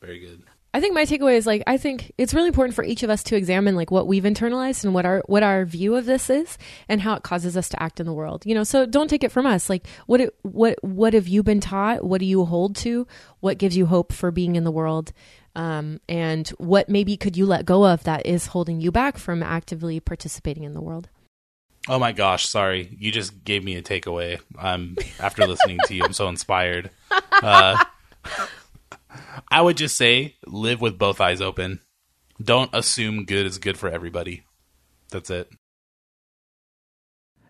[0.00, 0.44] Very good.
[0.72, 3.22] I think my takeaway is like I think it's really important for each of us
[3.24, 6.58] to examine like what we've internalized and what our what our view of this is
[6.86, 8.44] and how it causes us to act in the world.
[8.44, 9.70] You know, so don't take it from us.
[9.70, 12.04] Like what it, what what have you been taught?
[12.04, 13.06] What do you hold to?
[13.40, 15.12] What gives you hope for being in the world?
[15.56, 19.42] Um, and what maybe could you let go of that is holding you back from
[19.42, 21.08] actively participating in the world?
[21.88, 22.94] Oh my gosh, sorry.
[22.98, 24.38] You just gave me a takeaway.
[24.58, 26.90] Um, after listening to you, I'm so inspired.
[27.10, 27.82] Uh,
[29.50, 31.80] I would just say live with both eyes open.
[32.42, 34.44] Don't assume good is good for everybody.
[35.10, 35.50] That's it.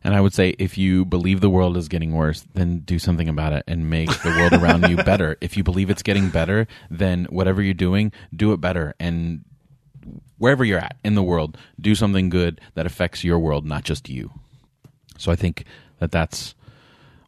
[0.06, 3.28] And I would say if you believe the world is getting worse, then do something
[3.28, 5.36] about it and make the world around you better.
[5.40, 8.94] If you believe it's getting better, then whatever you're doing, do it better.
[9.00, 9.44] And
[10.38, 14.08] wherever you're at in the world, do something good that affects your world, not just
[14.08, 14.30] you.
[15.18, 15.64] So I think
[15.98, 16.54] that that's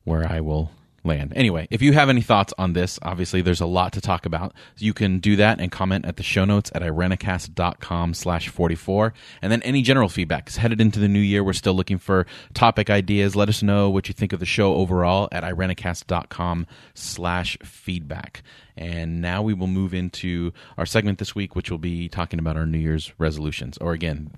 [0.04, 0.70] where I will
[1.04, 1.32] land.
[1.36, 4.52] Anyway, if you have any thoughts on this, obviously there's a lot to talk about.
[4.76, 9.14] You can do that and comment at the show notes at irenicast.com slash 44.
[9.42, 10.46] And then any general feedback.
[10.46, 13.34] 'cause headed into the new year, we're still looking for topic ideas.
[13.36, 18.42] Let us know what you think of the show overall at irenicast.com slash feedback.
[18.76, 22.56] And now we will move into our segment this week, which will be talking about
[22.56, 24.30] our New Year's resolutions, or again,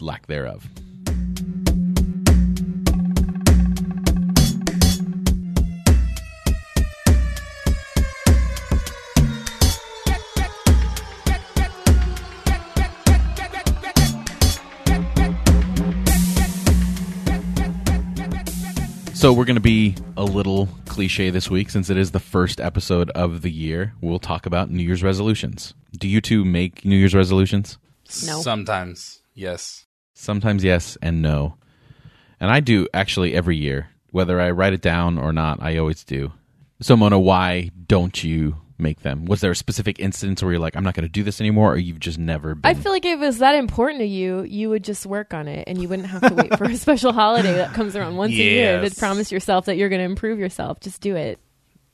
[0.00, 0.68] lack thereof.
[19.18, 22.60] So we're going to be a little cliche this week since it is the first
[22.60, 23.92] episode of the year.
[24.00, 25.74] We'll talk about New Year's resolutions.
[25.90, 27.78] Do you two make New Year's resolutions?
[28.24, 28.40] No.
[28.40, 29.86] Sometimes, yes.
[30.14, 31.56] Sometimes yes and no.
[32.38, 33.88] And I do actually every year.
[34.12, 36.32] Whether I write it down or not, I always do.
[36.80, 39.24] So Mona, why don't you make them?
[39.24, 41.72] Was there a specific instance where you're like, I'm not going to do this anymore,
[41.72, 42.68] or you've just never been?
[42.70, 45.48] I feel like if it was that important to you, you would just work on
[45.48, 48.32] it and you wouldn't have to wait for a special holiday that comes around once
[48.32, 48.98] a year to Yes.
[48.98, 50.80] promise yourself that you're going to improve yourself.
[50.80, 51.38] Just do it.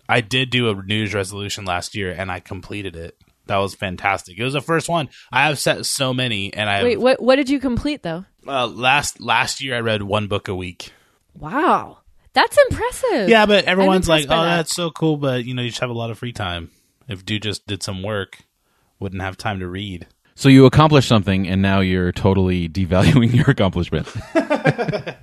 [0.08, 3.16] I did do a New Year's resolution last year and I completed it.
[3.46, 4.38] That was fantastic.
[4.38, 5.08] It was the first one.
[5.32, 8.24] I have set so many, and I Wait, what what did you complete though?
[8.46, 10.92] uh, last last year I read one book a week.
[11.34, 11.98] Wow.
[12.34, 13.28] That's impressive.
[13.28, 15.90] Yeah, but everyone's like, "Oh, that." that's so cool," but you know, you just have
[15.90, 16.70] a lot of free time.
[17.08, 18.38] If dude just did some work,
[18.98, 20.06] wouldn't have time to read.
[20.34, 24.08] so you accomplished something, and now you're totally devaluing your accomplishment.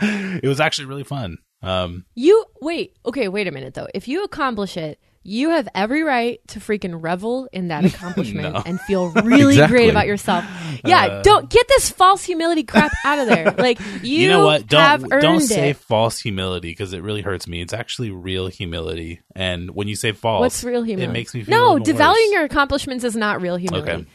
[0.00, 1.38] It was actually really fun.
[1.62, 2.94] Um, You wait.
[3.06, 3.88] Okay, wait a minute though.
[3.94, 8.62] If you accomplish it, you have every right to freaking revel in that accomplishment No.
[8.64, 9.76] and feel really Exactly.
[9.78, 10.44] great about yourself.
[10.84, 13.54] Yeah, uh, don't get this false humility crap out of there.
[13.66, 14.66] Like you, you, know what?
[14.66, 15.76] Don't don't say it.
[15.76, 17.60] false humility because it really hurts me.
[17.60, 21.10] It's actually real humility, and when you say false, What's real humility?
[21.10, 21.82] It makes me feel no.
[21.82, 22.32] Devaluing worse.
[22.32, 23.90] your accomplishments is not real humility.
[23.92, 24.06] Okay.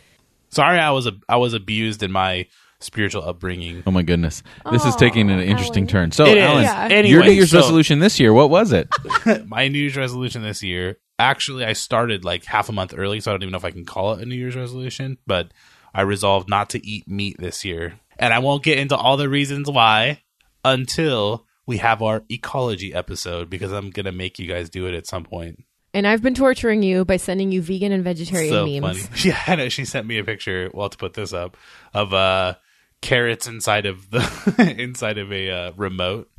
[0.50, 2.48] Sorry, I was a, I was abused in my
[2.84, 3.84] spiritual upbringing.
[3.86, 5.88] Oh my goodness, this is taking an interesting Allen.
[5.88, 6.12] turn.
[6.12, 6.44] So, It is.
[6.44, 6.88] Allen, Yeah.
[6.92, 8.90] Anyway, your New Year's so resolution this year, what was it?
[9.46, 10.98] my New Year's resolution this year.
[11.20, 13.72] Actually, I started like half a month early, so I don't even know if I
[13.72, 15.18] can call it a New Year's resolution.
[15.28, 15.52] But
[15.94, 19.30] I resolved not to eat meat this year, and I won't get into all the
[19.30, 20.24] reasons why
[20.64, 25.08] until we have our ecology episode because I'm gonna make you guys do it at
[25.08, 25.64] some point.
[25.94, 29.06] And I've been torturing you by sending you vegan and vegetarian so memes.
[29.08, 29.20] funny.
[29.24, 29.70] Yeah, I know.
[29.70, 30.72] She sent me a picture.
[30.74, 31.58] Well, to put this up
[31.94, 32.56] of uh
[33.02, 36.30] carrots inside of the inside of a uh, remote,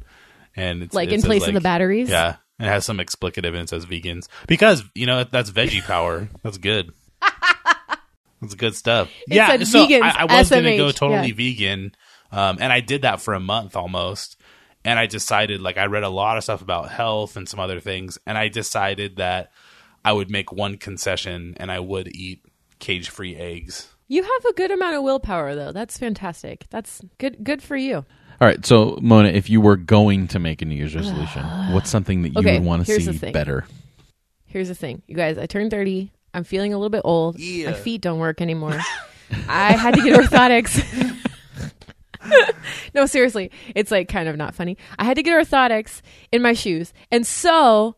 [0.57, 2.09] and it's, Like it in says, place of the batteries.
[2.09, 6.29] Yeah, it has some explicative and it says vegans because you know that's veggie power.
[6.43, 6.93] That's good.
[8.41, 9.09] That's good stuff.
[9.29, 11.35] It yeah, said so vegans, I, I was going to go totally yeah.
[11.35, 11.95] vegan,
[12.33, 14.37] um, and I did that for a month almost.
[14.85, 17.79] And I decided, like, I read a lot of stuff about health and some other
[17.79, 19.53] things, and I decided that
[20.05, 22.45] I would make one concession and I would eat
[22.81, 23.92] cage-free eggs.
[24.13, 25.73] You have a good amount of willpower though.
[25.73, 26.67] That's fantastic.
[26.69, 27.97] That's good good for you.
[27.97, 28.05] All
[28.43, 31.43] All right, so Mona, if you were going to make a New Year's resolution,
[31.73, 33.33] what's something that you Okay, would want to here's the see thing.
[33.33, 33.65] better?
[34.45, 35.39] Here's the thing, you guys.
[35.39, 36.13] I turned 30.
[36.35, 37.39] I'm feeling a little bit old.
[37.39, 37.71] Yeah.
[37.71, 38.79] My feet don't work anymore.
[39.49, 40.83] I had to get orthotics.
[42.95, 43.51] no, seriously.
[43.75, 44.77] It's like kind of not funny.
[44.99, 46.93] I had to get orthotics in my shoes.
[47.11, 47.97] And so,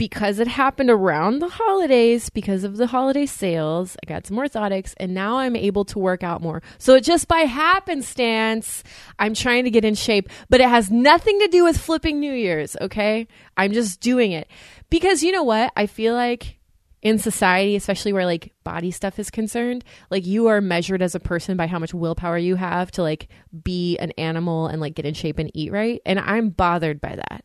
[0.00, 4.94] because it happened around the holidays, because of the holiday sales, I got some orthotics
[4.96, 6.62] and now I'm able to work out more.
[6.78, 8.82] So, it just by happenstance,
[9.18, 12.32] I'm trying to get in shape, but it has nothing to do with flipping New
[12.32, 13.28] Year's, okay?
[13.58, 14.48] I'm just doing it.
[14.88, 15.70] Because you know what?
[15.76, 16.56] I feel like
[17.02, 21.20] in society, especially where like body stuff is concerned, like you are measured as a
[21.20, 23.28] person by how much willpower you have to like
[23.64, 26.00] be an animal and like get in shape and eat right.
[26.06, 27.44] And I'm bothered by that.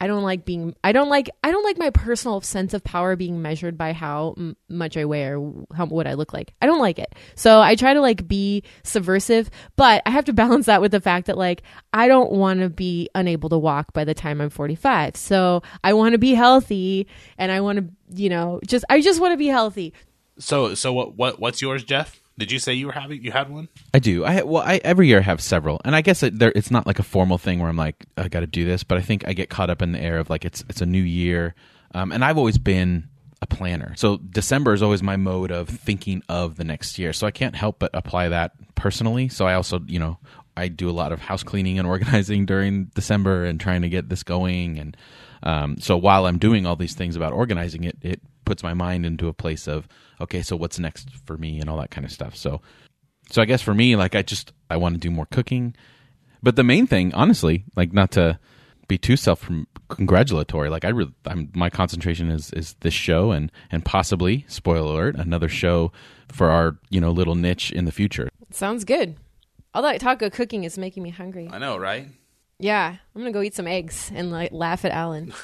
[0.00, 3.16] I don't like being I don't like I don't like my personal sense of power
[3.16, 6.54] being measured by how m- much I or how what I look like.
[6.62, 7.14] I don't like it.
[7.34, 11.00] So I try to like be subversive, but I have to balance that with the
[11.00, 14.50] fact that like I don't want to be unable to walk by the time I'm
[14.50, 15.16] 45.
[15.16, 17.86] So I want to be healthy and I want to,
[18.22, 19.94] you know, just I just want to be healthy.
[20.38, 22.20] So so what what what's yours, Jeff?
[22.38, 23.68] Did you say you were having you had one?
[23.92, 24.24] I do.
[24.24, 26.86] I well, I every year I have several, and I guess it, there it's not
[26.86, 29.26] like a formal thing where I'm like I got to do this, but I think
[29.26, 31.56] I get caught up in the air of like it's it's a new year,
[31.94, 33.08] um, and I've always been
[33.42, 33.92] a planner.
[33.96, 37.12] So December is always my mode of thinking of the next year.
[37.12, 39.28] So I can't help but apply that personally.
[39.28, 40.18] So I also you know
[40.56, 44.08] I do a lot of house cleaning and organizing during December and trying to get
[44.08, 44.96] this going, and
[45.42, 49.06] um, so while I'm doing all these things about organizing it, it puts my mind
[49.06, 49.86] into a place of
[50.20, 52.36] okay, so what's next for me and all that kind of stuff.
[52.36, 52.60] So
[53.30, 55.74] so I guess for me, like I just I want to do more cooking.
[56.42, 58.38] But the main thing, honestly, like not to
[58.86, 59.48] be too self
[59.88, 64.92] congratulatory, like I really, I'm my concentration is is this show and and possibly spoiler
[64.92, 65.92] alert another show
[66.32, 68.28] for our you know little niche in the future.
[68.50, 69.16] Sounds good.
[69.74, 71.48] All that talk of cooking is making me hungry.
[71.52, 72.08] I know, right?
[72.58, 75.32] Yeah, I'm gonna go eat some eggs and like laugh at Allen.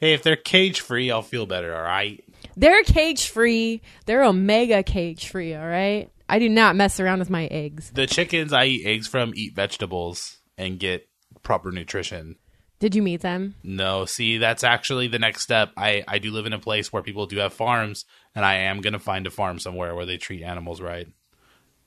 [0.00, 1.74] Hey, if they're cage free, I'll feel better.
[1.74, 2.22] All right.
[2.56, 3.82] They're cage free.
[4.06, 5.54] They're omega cage free.
[5.54, 6.10] All right.
[6.28, 7.90] I do not mess around with my eggs.
[7.90, 11.08] The chickens I eat eggs from eat vegetables and get
[11.42, 12.36] proper nutrition.
[12.78, 13.54] Did you meet them?
[13.62, 15.70] No, see, that's actually the next step.
[15.76, 18.04] I, I do live in a place where people do have farms,
[18.34, 21.06] and I am going to find a farm somewhere where they treat animals right.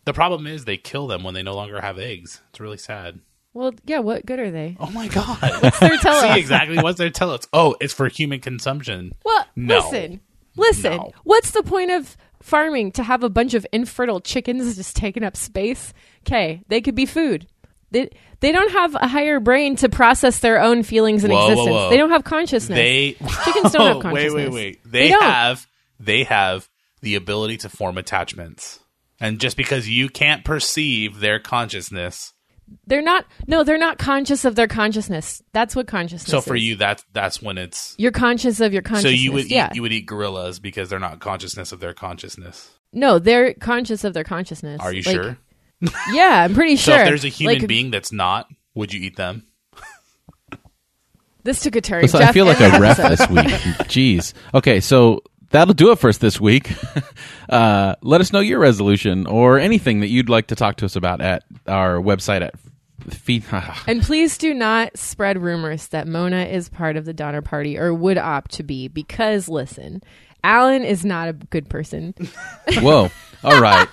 [0.06, 2.42] The problem is they kill them when they no longer have eggs.
[2.50, 3.20] It's really sad.
[3.58, 4.00] Well, yeah.
[4.00, 4.78] What good are they?
[4.80, 5.38] Oh my god.
[5.62, 7.48] What's their tell see exactly what's their tell us.
[7.54, 9.14] Oh, it's for human consumption.
[9.26, 9.78] Well, No.
[9.80, 10.22] listen,
[10.56, 10.98] listen.
[10.98, 11.12] No.
[11.24, 15.36] What's the point of farming to have a bunch of infertile chickens just taking up
[15.36, 15.94] space?
[16.26, 17.48] Okay, they could be food.
[17.92, 18.10] They
[18.42, 21.70] they don't have a higher brain to process their own feelings and Whoa, whoa, existence.
[21.74, 21.90] whoa.
[21.90, 22.78] They don't have consciousness.
[22.78, 23.12] They
[23.46, 24.34] Chickens don't have Wait, consciousness.
[24.34, 24.80] wait, wait.
[24.86, 25.66] They They, have
[26.00, 26.70] they have
[27.02, 28.80] the ability to form attachments.
[29.20, 32.34] And just because you can't perceive their consciousness,
[32.86, 33.26] They're not.
[33.48, 35.42] No, they're not conscious of their consciousness.
[35.54, 36.30] That's what consciousness.
[36.32, 36.64] so for is.
[36.64, 39.70] you that's that's when it's you're conscious of your consciousness so you would yeah.
[39.72, 42.70] eat, you would eat gorillas because they're not consciousness of their consciousness.
[42.94, 44.80] no, they're conscious of their consciousness.
[44.82, 45.38] Are you Like, sure?
[46.12, 46.96] Yeah, I'm pretty sure.
[46.96, 49.44] So if there's a human Like, being that's not, would you eat them?
[51.44, 52.08] this took a turn.
[52.08, 53.46] So Jeff, I feel like a the ref this week.
[53.88, 54.34] Jeez.
[54.54, 56.72] Okay, so that'll do it for us this week.
[57.50, 60.98] Uh, let us know your resolution or anything that you'd like to talk to us
[60.98, 62.54] about at our website at
[63.14, 63.46] feed.
[63.88, 67.94] And please do not spread rumors that Mona is part of the Donner Party or
[67.94, 70.04] would opt to be, because listen,
[70.44, 72.14] Allen is not a good person.
[72.80, 73.10] Whoa.
[73.46, 73.88] All right.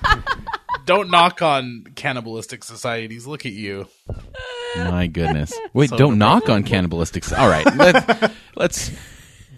[0.85, 3.25] Don't knock on cannibalistic societies.
[3.25, 3.87] Look at you.
[4.77, 5.53] My goodness.
[5.73, 7.31] Wait, So don't knock on cannibalistic.
[7.39, 7.65] All right.
[7.77, 8.91] Let's, let's.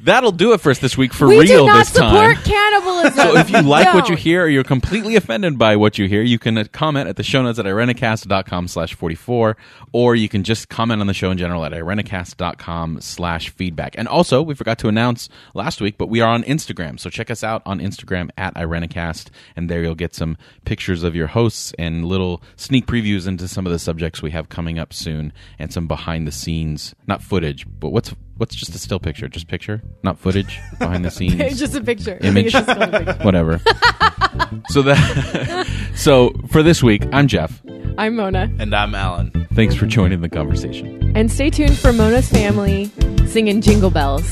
[0.06, 2.44] That'll do it for us this week for we real do not this support time.
[2.44, 3.12] cannibalism.
[3.16, 6.22] So if you like what you hear or you're completely offended by what you hear,
[6.22, 9.56] you can uh, comment at the show notes at irenicast.com slash 44,
[9.92, 13.96] or you can just comment on the show in general at irenicast.com slash feedback.
[13.98, 17.00] And also, we forgot to announce last week, but we are on Instagram.
[17.00, 21.16] So check us out on Instagram at irenicast, and there you'll get some pictures of
[21.16, 24.92] your hosts and little sneak previews into some of the subjects we have coming up
[24.92, 29.28] soon, and some behind the scenes, not footage, but what's what's just a still picture?
[29.28, 32.18] Just picture, not footage, behind the scenes It's just a picture.
[32.22, 32.46] Image.
[32.54, 33.24] it's just a picture.
[33.24, 33.58] whatever.
[34.68, 37.62] so that so for this week, I'm Jeff.
[37.98, 38.50] I'm Mona.
[38.58, 39.30] And I'm Allen.
[39.54, 41.12] Thanks for joining the conversation.
[41.16, 42.90] And stay tuned for Mona's family
[43.26, 44.30] singing Jingle Bells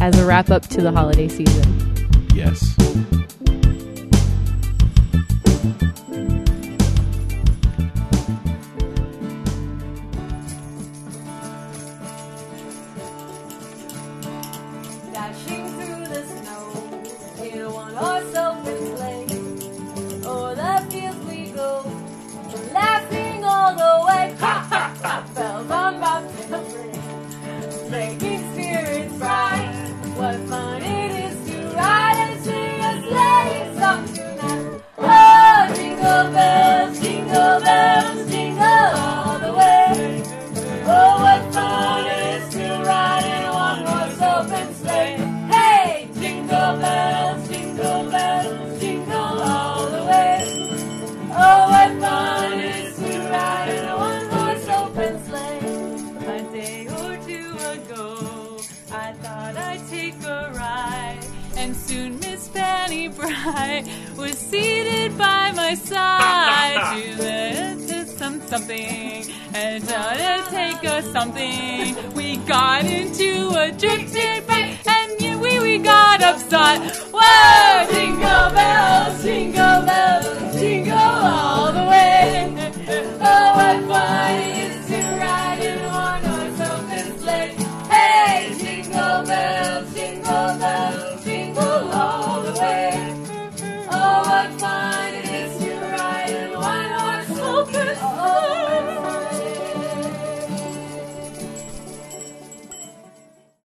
[0.00, 1.96] as a wrap up to the holiday season.
[2.34, 2.74] Yes.